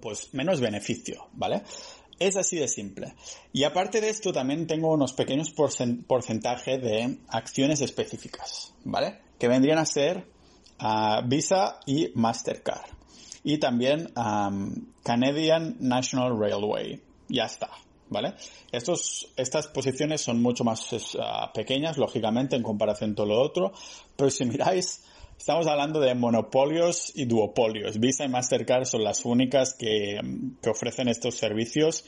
pues 0.00 0.34
menos 0.34 0.60
beneficio, 0.60 1.28
¿vale? 1.32 1.62
Es 2.18 2.36
así 2.36 2.56
de 2.56 2.68
simple. 2.68 3.14
Y 3.52 3.64
aparte 3.64 4.00
de 4.00 4.08
esto, 4.08 4.32
también 4.32 4.66
tengo 4.66 4.92
unos 4.92 5.12
pequeños 5.12 5.50
porcentajes 5.52 6.82
de 6.82 7.18
acciones 7.28 7.80
específicas, 7.80 8.74
¿vale? 8.84 9.20
Que 9.38 9.48
vendrían 9.48 9.78
a 9.78 9.86
ser 9.86 10.26
ah, 10.78 11.22
Visa 11.24 11.78
y 11.86 12.10
Mastercard. 12.14 12.90
Y 13.44 13.58
también 13.58 14.12
Canadian 15.04 15.76
National 15.78 16.38
Railway. 16.38 17.00
Ya 17.28 17.44
está, 17.44 17.70
¿vale? 18.08 18.34
Estos, 18.72 19.32
estas 19.36 19.68
posiciones 19.68 20.20
son 20.20 20.42
mucho 20.42 20.64
más 20.64 21.16
ah, 21.20 21.52
pequeñas, 21.54 21.98
lógicamente, 21.98 22.56
en 22.56 22.64
comparación 22.64 23.14
con 23.14 23.28
lo 23.28 23.40
otro. 23.40 23.72
Pero 24.16 24.30
si 24.30 24.44
miráis 24.44 25.04
Estamos 25.38 25.68
hablando 25.68 26.00
de 26.00 26.16
monopolios 26.16 27.12
y 27.14 27.24
duopolios. 27.24 28.00
Visa 28.00 28.24
y 28.24 28.28
Mastercard 28.28 28.86
son 28.86 29.04
las 29.04 29.24
únicas 29.24 29.72
que, 29.72 30.20
ofrecen 30.68 31.06
estos 31.06 31.36
servicios 31.36 32.04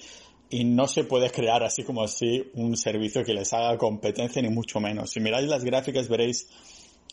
y 0.51 0.65
no 0.65 0.89
se 0.89 1.05
puede 1.05 1.31
crear 1.31 1.63
así 1.63 1.85
como 1.85 2.03
así 2.03 2.51
un 2.55 2.77
servicio 2.77 3.23
que 3.23 3.33
les 3.33 3.53
haga 3.53 3.79
competencia 3.79 4.43
ni 4.43 4.49
mucho 4.49 4.81
menos. 4.81 5.13
Si 5.13 5.21
miráis 5.21 5.49
las 5.49 5.65
gráficas 5.65 6.09
veréis 6.09 6.51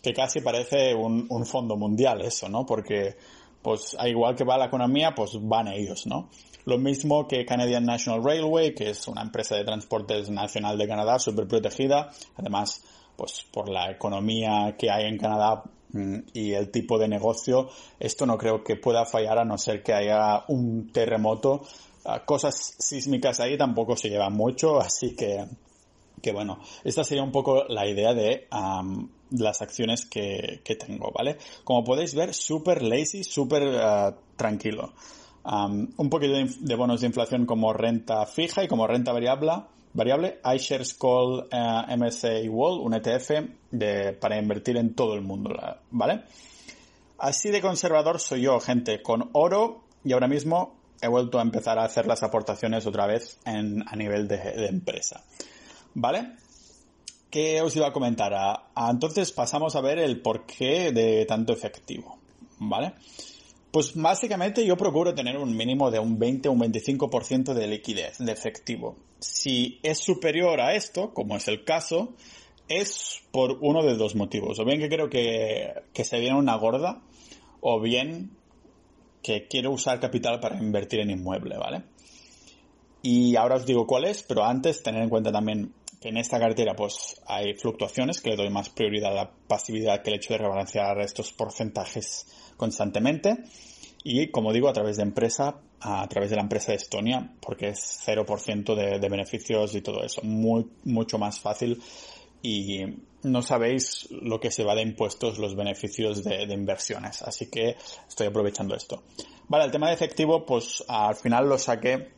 que 0.02 0.12
casi 0.12 0.42
parece 0.42 0.96
un, 0.96 1.28
un 1.30 1.46
fondo 1.46 1.78
mundial 1.78 2.22
eso, 2.24 2.50
¿no? 2.50 2.66
Porque 2.66 3.16
pues 3.62 3.96
igual 4.04 4.36
que 4.36 4.44
va 4.44 4.58
la 4.58 4.66
economía, 4.66 5.14
pues 5.16 5.38
van 5.40 5.68
ellos, 5.68 6.08
¿no? 6.08 6.30
Lo 6.66 6.80
mismo 6.80 7.28
que 7.28 7.46
Canadian 7.46 7.86
National 7.86 8.24
Railway, 8.24 8.74
que 8.74 8.90
es 8.90 9.08
una 9.08 9.22
empresa 9.22 9.56
de 9.56 9.64
transportes 9.64 10.32
nacional 10.32 10.80
de 10.80 10.88
Canadá 10.88 11.20
súper 11.20 11.48
protegida. 11.48 12.10
Además, 12.36 12.84
pues 13.16 13.46
por 13.52 13.70
la 13.70 13.92
economía 13.92 14.76
que 14.78 14.90
hay 14.90 15.06
en 15.06 15.18
Canadá 15.18 15.64
y 16.34 16.54
el 16.54 16.70
tipo 16.70 16.98
de 16.98 17.08
negocio, 17.08 17.70
esto 18.00 18.26
no 18.26 18.38
creo 18.38 18.64
que 18.64 18.76
pueda 18.76 19.06
fallar 19.06 19.40
a 19.40 19.46
no 19.46 19.58
ser 19.58 19.82
que 19.84 19.94
haya 19.94 20.44
un 20.50 20.92
terremoto. 20.92 21.64
Ah, 22.06 22.24
cosas 22.24 22.76
sísmicas 22.78 23.40
ahí 23.40 23.58
tampoco 23.58 23.96
se 23.96 24.10
llevan 24.10 24.34
mucho, 24.34 24.80
así 24.82 25.16
que, 25.16 25.46
que 26.22 26.32
bueno, 26.32 26.60
esta 26.84 27.04
sería 27.04 27.24
un 27.24 27.32
poco 27.32 27.66
la 27.66 27.88
idea 27.88 28.14
de 28.14 28.48
las 29.32 29.62
acciones 29.62 30.06
que, 30.06 30.62
tengo, 30.80 31.12
¿vale? 31.12 31.38
Como 31.64 31.84
podéis 31.84 32.16
ver, 32.16 32.34
súper 32.34 32.82
lazy, 32.84 33.24
súper 33.24 33.64
ah, 33.82 34.16
tranquilo. 34.36 34.94
un 35.44 36.10
poquito 36.10 36.34
de, 36.34 36.76
bonos 36.76 37.02
de 37.02 37.08
inflación 37.08 37.46
como 37.46 37.74
renta 37.74 38.26
fija 38.26 38.64
y 38.64 38.68
como 38.68 38.88
renta 38.88 39.14
variable 39.14 39.77
variable, 39.98 40.40
iShares 40.56 40.94
Call 40.94 41.48
uh, 41.52 41.98
MSA 41.98 42.48
World, 42.50 42.86
un 42.86 42.94
ETF 42.94 43.32
de, 43.72 44.14
para 44.14 44.38
invertir 44.38 44.78
en 44.78 44.94
todo 44.94 45.16
el 45.16 45.22
mundo, 45.22 45.50
¿vale? 45.90 46.22
Así 47.18 47.50
de 47.50 47.62
conservador 47.62 48.20
soy 48.20 48.44
yo, 48.44 48.60
gente, 48.60 49.02
con 49.02 49.32
oro 49.34 49.82
y 50.06 50.14
ahora 50.14 50.28
mismo 50.28 50.76
he 51.02 51.08
vuelto 51.08 51.40
a 51.40 51.42
empezar 51.42 51.80
a 51.80 51.84
hacer 51.84 52.06
las 52.06 52.22
aportaciones 52.22 52.86
otra 52.86 53.08
vez 53.08 53.40
en, 53.44 53.84
a 53.88 53.96
nivel 53.96 54.28
de, 54.28 54.68
empresa, 54.68 55.24
¿vale? 55.96 56.36
¿Qué 57.32 57.62
os 57.62 57.76
iba 57.76 57.88
a 57.88 57.92
comentar? 57.92 58.34
entonces 58.90 59.32
pasamos 59.32 59.76
a 59.76 59.82
ver 59.82 59.98
el 59.98 60.22
porqué 60.22 60.92
de 60.92 61.26
tanto 61.26 61.54
efectivo, 61.54 62.20
¿vale? 62.60 62.94
Pues 63.72 63.94
básicamente 63.96 64.66
yo 64.66 64.78
procuro 64.78 65.14
tener 65.14 65.38
un 65.38 65.56
mínimo 65.56 65.92
de 65.92 66.00
un 66.00 66.18
20 66.18 66.50
o 66.50 66.54
un 66.54 66.62
25% 66.62 67.54
de 67.54 67.68
liquidez, 67.68 68.18
de 68.18 68.32
efectivo. 68.32 68.98
Si 69.20 69.80
es 69.84 70.00
superior 70.00 70.62
a 70.62 70.74
esto, 70.74 71.14
como 71.14 71.36
es 71.36 71.48
el 71.48 71.64
caso, 71.64 72.14
es 72.70 73.22
por 73.32 73.58
uno 73.62 73.84
de 73.84 73.96
dos 73.96 74.16
motivos. 74.16 74.60
O 74.60 74.66
bien 74.66 74.80
que 74.80 74.90
creo 74.90 75.10
que, 75.10 75.74
que 75.94 76.04
se 76.04 76.20
viene 76.20 76.38
una 76.38 76.56
gorda, 76.56 77.02
o 77.62 77.80
bien 77.82 78.32
que 79.22 79.48
quiero 79.48 79.72
usar 79.72 80.00
capital 80.00 80.40
para 80.40 80.58
invertir 80.58 81.02
en 81.02 81.12
inmueble, 81.12 81.58
¿vale? 81.58 81.84
Y 83.02 83.36
ahora 83.36 83.56
os 83.56 83.66
digo 83.66 83.86
cuál 83.86 84.06
es, 84.06 84.24
pero 84.24 84.44
antes 84.44 84.84
tener 84.84 85.04
en 85.04 85.10
cuenta 85.10 85.32
también 85.32 85.74
que 86.02 86.10
en 86.10 86.18
esta 86.18 86.40
cartera 86.40 86.76
pues 86.76 87.22
hay 87.26 87.54
fluctuaciones, 87.56 88.22
que 88.22 88.32
le 88.32 88.36
doy 88.36 88.50
más 88.50 88.70
prioridad 88.70 89.12
a 89.12 89.16
la 89.16 89.32
pasividad 89.48 90.02
que 90.02 90.12
el 90.12 90.18
hecho 90.18 90.34
de 90.34 90.40
rebalancear 90.40 91.00
estos 91.02 91.32
porcentajes 91.32 92.28
constantemente. 92.58 93.44
Y 94.04 94.28
como 94.28 94.52
digo, 94.52 94.70
a 94.70 94.74
través 94.74 94.98
de 94.98 95.04
empresa, 95.04 95.60
a 95.80 96.08
través 96.08 96.30
de 96.30 96.36
la 96.36 96.42
empresa 96.42 96.72
de 96.72 96.78
Estonia, 96.78 97.34
porque 97.40 97.70
es 97.70 98.02
0% 98.06 98.76
de, 98.76 99.00
de 99.00 99.10
beneficios 99.10 99.76
y 99.76 99.82
todo 99.82 100.04
eso. 100.04 100.22
Muy, 100.24 100.66
mucho 100.84 101.18
más 101.18 101.40
fácil 101.40 101.82
y 102.42 102.86
no 103.24 103.42
sabéis 103.42 104.08
lo 104.12 104.40
que 104.40 104.52
se 104.52 104.64
va 104.64 104.76
de 104.76 104.82
impuestos 104.82 105.38
los 105.38 105.56
beneficios 105.56 106.24
de, 106.24 106.44
inversiones. 106.44 107.22
Así 107.22 107.50
que 107.50 107.76
estoy 108.08 108.28
aprovechando 108.28 108.76
esto. 108.76 109.04
Vale, 109.48 109.66
el 109.66 109.72
tema 109.72 109.88
de 109.88 109.94
efectivo, 109.94 110.46
pues 110.46 110.84
al 110.88 111.16
final 111.16 111.50
lo 111.50 111.58
saqué 111.58 112.10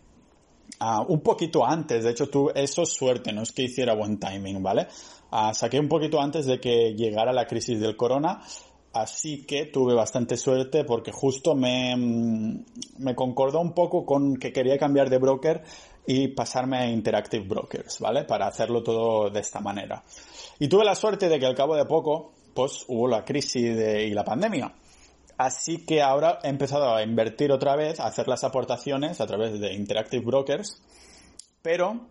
uh, 0.82 1.04
un 1.08 1.22
poquito 1.22 1.66
antes. 1.66 2.04
De 2.04 2.12
hecho, 2.12 2.28
tú, 2.30 2.52
eso 2.54 2.84
es 2.84 2.90
suerte, 2.90 3.32
no 3.32 3.44
es 3.44 3.52
que 3.52 3.64
hiciera 3.64 3.94
buen 3.94 4.20
timing, 4.20 4.62
¿vale? 4.62 4.88
Uh, 5.32 5.54
saqué 5.54 5.80
un 5.80 5.88
poquito 5.88 6.20
antes 6.22 6.46
de 6.46 6.60
que 6.60 6.94
llegara 6.96 7.32
la 7.34 7.46
crisis 7.46 7.80
del 7.80 7.96
corona 7.96 8.42
Así 8.94 9.46
que 9.46 9.66
tuve 9.68 9.94
bastante 9.94 10.36
suerte 10.36 10.84
porque 10.84 11.12
justo 11.12 11.56
me, 11.56 11.96
mm, 11.96 12.66
me 13.00 13.16
concordó 13.16 13.60
un 13.60 13.74
poco 13.74 14.06
con 14.06 14.38
que 14.38 14.52
quería 14.52 14.78
cambiar 14.78 15.10
de 15.10 15.20
broker 15.20 15.64
y 16.08 16.30
pasarme 16.30 16.78
a 16.78 16.88
Interactive 16.88 17.48
Brokers, 17.48 18.00
¿vale? 18.00 18.24
Para 18.24 18.48
hacerlo 18.48 18.82
todo 18.82 19.30
de 19.30 19.40
esta 19.40 19.60
manera. 19.60 20.04
Y 20.58 20.68
tuve 20.68 20.84
la 20.84 20.96
suerte 20.96 21.30
de 21.30 21.40
que 21.40 21.46
al 21.46 21.54
cabo 21.54 21.76
de 21.76 21.86
poco, 21.86 22.34
pues 22.56 22.84
hubo 22.88 23.08
la 23.08 23.24
crisis 23.24 23.78
y 23.78 24.10
la 24.10 24.24
pandemia. 24.24 24.74
Así 25.38 25.86
que 25.86 26.02
ahora 26.02 26.40
he 26.44 26.50
empezado 26.50 26.96
a 26.96 27.04
invertir 27.04 27.52
otra 27.52 27.76
vez, 27.76 28.00
a 28.00 28.08
hacer 28.08 28.28
las 28.28 28.44
aportaciones 28.44 29.22
a 29.22 29.28
través 29.28 29.60
de 29.60 29.74
Interactive 29.74 30.26
Brokers, 30.26 30.82
pero 31.62 32.08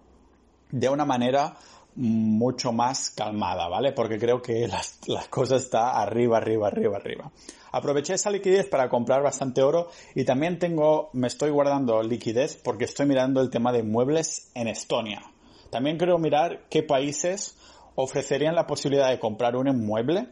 de 0.70 0.88
una 0.88 1.04
manera 1.04 1.56
mucho 1.98 2.72
más 2.72 3.10
calmada, 3.10 3.68
¿vale? 3.68 3.92
Porque 3.92 4.18
creo 4.18 4.40
que 4.40 4.68
las, 4.68 5.00
las 5.08 5.28
cosas 5.28 5.62
está 5.62 6.00
arriba, 6.00 6.38
arriba, 6.38 6.68
arriba, 6.68 6.96
arriba. 6.96 7.30
Aproveché 7.72 8.14
esa 8.14 8.30
liquidez 8.30 8.66
para 8.68 8.88
comprar 8.88 9.22
bastante 9.22 9.62
oro 9.62 9.90
y 10.14 10.24
también 10.24 10.58
tengo, 10.58 11.10
me 11.12 11.26
estoy 11.26 11.50
guardando 11.50 12.02
liquidez 12.02 12.56
porque 12.56 12.84
estoy 12.84 13.06
mirando 13.06 13.40
el 13.40 13.50
tema 13.50 13.72
de 13.72 13.82
muebles 13.82 14.50
en 14.54 14.68
Estonia. 14.68 15.22
También 15.70 15.98
quiero 15.98 16.18
mirar 16.18 16.66
qué 16.70 16.82
países 16.82 17.56
ofrecerían 17.94 18.54
la 18.54 18.66
posibilidad 18.66 19.10
de 19.10 19.18
comprar 19.18 19.56
un 19.56 19.68
inmueble 19.68 20.28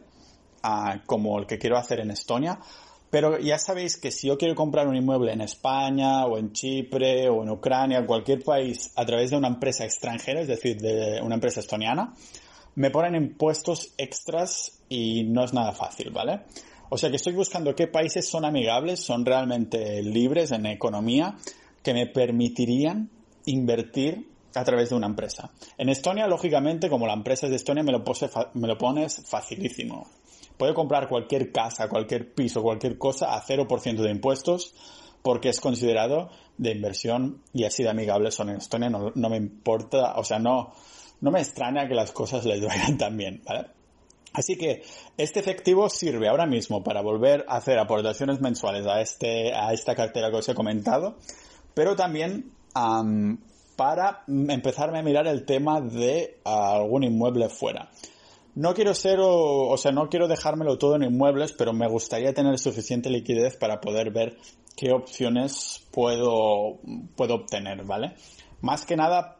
ah, 0.63 1.01
como 1.05 1.37
el 1.37 1.45
que 1.45 1.59
quiero 1.59 1.77
hacer 1.77 1.99
en 1.99 2.11
Estonia 2.11 2.59
pero 3.09 3.39
ya 3.39 3.57
sabéis 3.57 3.97
que 3.97 4.11
si 4.11 4.27
yo 4.27 4.37
quiero 4.37 4.55
comprar 4.55 4.87
un 4.87 4.95
inmueble 4.95 5.31
en 5.31 5.41
España 5.41 6.25
o 6.25 6.37
en 6.37 6.51
Chipre 6.51 7.29
o 7.29 7.43
en 7.43 7.49
Ucrania, 7.49 8.05
cualquier 8.05 8.43
país, 8.43 8.91
a 8.95 9.05
través 9.05 9.31
de 9.31 9.37
una 9.37 9.47
empresa 9.47 9.85
extranjera, 9.85 10.41
es 10.41 10.47
decir, 10.47 10.79
de 10.81 11.21
una 11.21 11.35
empresa 11.35 11.61
estoniana, 11.61 12.13
me 12.75 12.91
ponen 12.91 13.15
impuestos 13.15 13.93
extras 13.97 14.79
y 14.89 15.23
no 15.23 15.43
es 15.45 15.53
nada 15.53 15.71
fácil, 15.71 16.11
¿vale? 16.11 16.41
O 16.89 16.97
sea 16.97 17.09
que 17.09 17.15
estoy 17.15 17.33
buscando 17.33 17.75
qué 17.75 17.87
países 17.87 18.27
son 18.27 18.45
amigables, 18.45 18.99
son 18.99 19.25
realmente 19.25 20.01
libres 20.03 20.51
en 20.51 20.65
economía, 20.65 21.35
que 21.83 21.93
me 21.93 22.07
permitirían 22.07 23.09
invertir 23.45 24.27
a 24.53 24.63
través 24.63 24.89
de 24.89 24.95
una 24.95 25.07
empresa. 25.07 25.51
En 25.77 25.89
Estonia, 25.89 26.27
lógicamente, 26.27 26.89
como 26.89 27.07
la 27.07 27.13
empresa 27.13 27.45
es 27.45 27.51
de 27.51 27.55
Estonia, 27.57 27.83
me 27.83 27.91
lo, 27.91 28.03
me 28.53 28.67
lo 28.67 28.77
pones 28.77 29.23
facilísimo 29.25 30.07
puede 30.57 30.73
comprar 30.73 31.07
cualquier 31.07 31.51
casa, 31.51 31.87
cualquier 31.87 32.33
piso, 32.33 32.61
cualquier 32.61 32.97
cosa 32.97 33.35
a 33.35 33.41
0% 33.41 34.01
de 34.01 34.11
impuestos, 34.11 34.73
porque 35.21 35.49
es 35.49 35.59
considerado 35.59 36.29
de 36.57 36.71
inversión 36.71 37.41
y 37.53 37.63
así 37.63 37.83
de 37.83 37.89
amigable 37.89 38.31
son 38.31 38.49
en 38.49 38.57
Estonia. 38.57 38.89
No, 38.89 39.29
me 39.29 39.37
importa, 39.37 40.15
o 40.15 40.23
sea, 40.23 40.39
no, 40.39 40.73
no 41.21 41.31
me 41.31 41.39
extraña 41.39 41.87
que 41.87 41.93
las 41.93 42.11
cosas 42.11 42.45
les 42.45 42.65
vayan 42.65 42.97
tan 42.97 43.15
bien, 43.17 43.41
¿vale? 43.45 43.67
Así 44.33 44.55
que 44.55 44.83
este 45.17 45.39
efectivo 45.39 45.89
sirve 45.89 46.27
ahora 46.27 46.45
mismo 46.45 46.83
para 46.83 47.01
volver 47.01 47.45
a 47.47 47.57
hacer 47.57 47.79
aportaciones 47.79 48.39
mensuales 48.39 48.85
a, 48.85 49.01
este, 49.01 49.53
a 49.53 49.73
esta 49.73 49.95
cartera 49.95 50.29
que 50.29 50.37
os 50.37 50.49
he 50.49 50.53
comentado, 50.53 51.17
pero 51.73 51.95
también 51.95 52.51
para 53.75 54.23
empezarme 54.27 54.99
a 54.99 55.03
mirar 55.03 55.27
el 55.27 55.45
tema 55.45 55.81
de 55.81 56.39
algún 56.43 57.03
inmueble 57.03 57.49
fuera. 57.49 57.89
No 58.57 58.73
quiero 58.73 58.95
ser, 58.95 59.19
o, 59.19 59.69
o, 59.69 59.77
sea, 59.77 59.91
no 59.91 60.09
quiero 60.09 60.27
dejármelo 60.27 60.79
todo 60.79 60.95
en 60.95 61.03
inmuebles, 61.03 61.53
pero 61.53 61.73
me 61.73 61.87
gustaría 61.87 62.33
tener 62.33 62.57
suficiente 62.57 63.11
liquidez 63.11 63.55
para 63.55 63.79
poder 63.79 64.09
ver 64.09 64.35
qué 64.75 64.91
opciones 64.91 65.87
puedo, 65.91 66.79
puedo 67.15 67.35
obtener, 67.35 67.83
¿vale? 67.83 68.15
Más 68.61 68.83
que 68.83 68.95
nada 68.95 69.37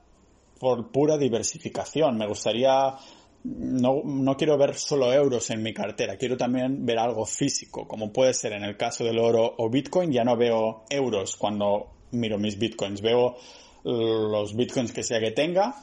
por 0.59 0.91
pura 0.91 1.17
diversificación. 1.17 2.15
Me 2.15 2.27
gustaría 2.27 2.95
no, 3.43 4.03
no, 4.05 4.37
quiero 4.37 4.55
ver 4.55 4.75
solo 4.75 5.11
euros 5.11 5.49
en 5.49 5.63
mi 5.63 5.73
cartera, 5.73 6.17
quiero 6.17 6.37
también 6.37 6.85
ver 6.85 6.99
algo 6.99 7.25
físico, 7.25 7.87
como 7.87 8.13
puede 8.13 8.35
ser 8.35 8.53
en 8.53 8.63
el 8.63 8.77
caso 8.77 9.03
del 9.03 9.17
oro 9.17 9.55
o 9.57 9.69
Bitcoin, 9.69 10.11
ya 10.11 10.23
no 10.23 10.37
veo 10.37 10.83
euros 10.91 11.35
cuando 11.37 11.87
miro 12.11 12.37
mis 12.37 12.59
Bitcoins, 12.59 13.01
veo 13.01 13.35
los 13.83 14.55
Bitcoins 14.55 14.91
que 14.91 15.01
sea 15.01 15.19
que 15.19 15.31
tenga 15.31 15.75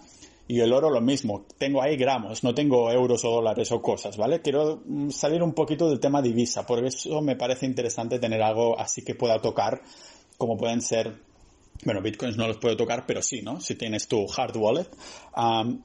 y 0.46 0.60
el 0.60 0.72
oro 0.72 0.90
lo 0.90 1.00
mismo, 1.00 1.46
tengo 1.58 1.82
ahí 1.82 1.96
gramos, 1.96 2.44
no 2.44 2.54
tengo 2.54 2.90
euros 2.90 3.24
o 3.24 3.30
dólares 3.30 3.72
o 3.72 3.80
cosas, 3.80 4.16
¿vale? 4.16 4.42
Quiero 4.42 4.82
mm, 4.84 5.10
salir 5.10 5.42
un 5.42 5.54
poquito 5.54 5.88
del 5.88 6.00
tema 6.00 6.20
divisa, 6.20 6.66
porque 6.66 6.88
eso 6.88 7.22
me 7.22 7.36
parece 7.36 7.66
interesante 7.66 8.18
tener 8.18 8.42
algo 8.42 8.78
así 8.78 9.02
que 9.02 9.14
pueda 9.14 9.40
tocar, 9.40 9.82
como 10.36 10.56
pueden 10.56 10.80
ser 10.80 11.14
bueno, 11.82 12.00
bitcoins 12.00 12.36
no 12.36 12.46
los 12.46 12.58
puedo 12.58 12.76
tocar, 12.76 13.04
pero 13.06 13.20
sí, 13.20 13.42
¿no? 13.42 13.60
Si 13.60 13.74
tienes 13.74 14.06
tu 14.06 14.26
hard 14.34 14.56
wallet, 14.56 14.88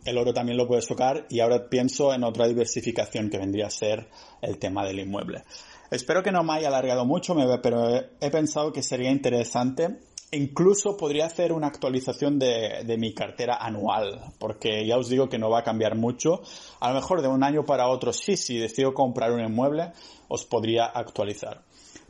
el 0.06 0.18
oro 0.18 0.34
también 0.34 0.58
lo 0.58 0.68
puedes 0.68 0.88
tocar 0.88 1.26
y 1.30 1.40
ahora 1.40 1.68
pienso 1.68 2.14
en 2.14 2.24
otra 2.24 2.48
diversificación 2.48 3.30
que 3.30 3.38
vendría 3.38 3.68
a 3.68 3.72
ser 3.72 4.08
el 4.42 4.60
tema 4.60 4.86
del 4.86 5.00
inmueble. 5.00 5.44
Espero 5.92 6.22
que 6.22 6.32
no 6.32 6.44
me 6.44 6.54
haya 6.54 6.68
alargado 6.68 7.04
mucho, 7.06 7.36
pero 7.64 7.90
he, 8.22 8.30
pensado 8.30 8.72
que 8.72 8.84
sería 8.84 9.10
interesante. 9.10 10.00
Incluso 10.32 10.96
podría 10.96 11.26
hacer 11.26 11.52
una 11.52 11.68
actualización 11.68 12.38
de, 12.38 12.96
mi 13.00 13.16
cartera 13.16 13.58
anual, 13.60 14.22
porque 14.38 14.86
ya 14.86 14.98
os 14.98 15.10
digo 15.10 15.28
que 15.28 15.40
no 15.40 15.50
va 15.50 15.60
a 15.60 15.64
cambiar 15.64 15.96
mucho. 15.96 16.42
A 16.80 16.90
lo 16.90 16.96
mejor 16.96 17.24
de 17.24 17.28
un 17.28 17.44
año 17.44 17.66
para 17.66 17.88
otro 17.88 18.14
sí, 18.14 18.38
si 18.38 18.60
decido 18.60 18.94
comprar 18.94 19.32
un 19.32 19.40
inmueble, 19.42 19.92
os 20.28 20.46
podría 20.46 20.86
actualizar. 20.86 21.64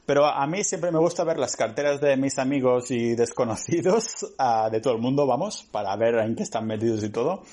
Pero 0.06 0.26
a 0.26 0.46
mí 0.48 0.66
siempre 0.66 0.92
me 0.92 1.00
gusta 1.00 1.24
ver 1.24 1.38
las 1.38 1.56
carteras 1.56 2.02
de 2.02 2.18
mis 2.18 2.40
amigos 2.40 2.92
y 2.92 3.16
desconocidos, 3.16 4.24
uh, 4.38 4.70
de 4.72 4.82
todo 4.82 4.96
el 4.96 5.00
mundo, 5.00 5.26
vamos, 5.26 5.66
para 5.72 5.96
ver 5.96 6.16
en 6.16 6.36
qué 6.36 6.44
están 6.44 6.68
metidos 6.68 7.02
y 7.06 7.12
todo. 7.12 7.44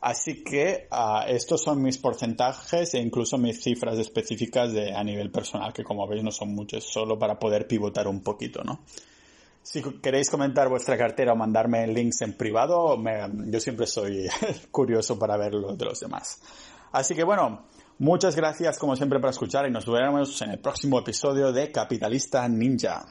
Así 0.00 0.42
que 0.42 0.88
uh, 0.90 1.28
estos 1.28 1.62
son 1.62 1.82
mis 1.82 1.98
porcentajes 1.98 2.94
e 2.94 2.98
incluso 2.98 3.38
mis 3.38 3.62
cifras 3.62 3.96
específicas 3.96 4.70
a 4.74 5.04
nivel 5.04 5.30
personal, 5.30 5.72
que 5.72 5.84
como 5.84 6.08
veis 6.08 6.24
no 6.24 6.32
son 6.32 6.52
muchos, 6.52 6.82
solo 6.82 7.16
para 7.16 7.38
poder 7.38 7.68
pivotar 7.68 8.08
un 8.08 8.22
poquito, 8.22 8.64
¿no? 8.64 8.80
Si 9.62 9.82
queréis 10.00 10.30
comentar 10.30 10.68
vuestra 10.68 10.96
cartera 10.96 11.32
o 11.32 11.36
mandarme 11.36 11.86
links 11.86 12.22
en 12.22 12.32
privado, 12.36 12.96
me, 12.96 13.20
yo 13.50 13.60
siempre 13.60 13.86
soy 13.86 14.28
curioso 14.70 15.18
para 15.18 15.36
ver 15.36 15.54
lo 15.54 15.76
de 15.76 15.84
los 15.84 16.00
demás. 16.00 16.40
Así 16.92 17.14
que 17.14 17.24
bueno, 17.24 17.66
Muchas 18.00 18.34
gracias 18.34 18.78
como 18.78 18.96
siempre 18.96 19.20
por 19.20 19.28
escuchar 19.28 19.68
y 19.68 19.70
nos 19.70 19.84
vemos 19.84 20.40
en 20.40 20.52
el 20.52 20.58
próximo 20.58 20.98
episodio 21.00 21.52
de 21.52 21.70
Capitalista 21.70 22.48
Ninja. 22.48 23.04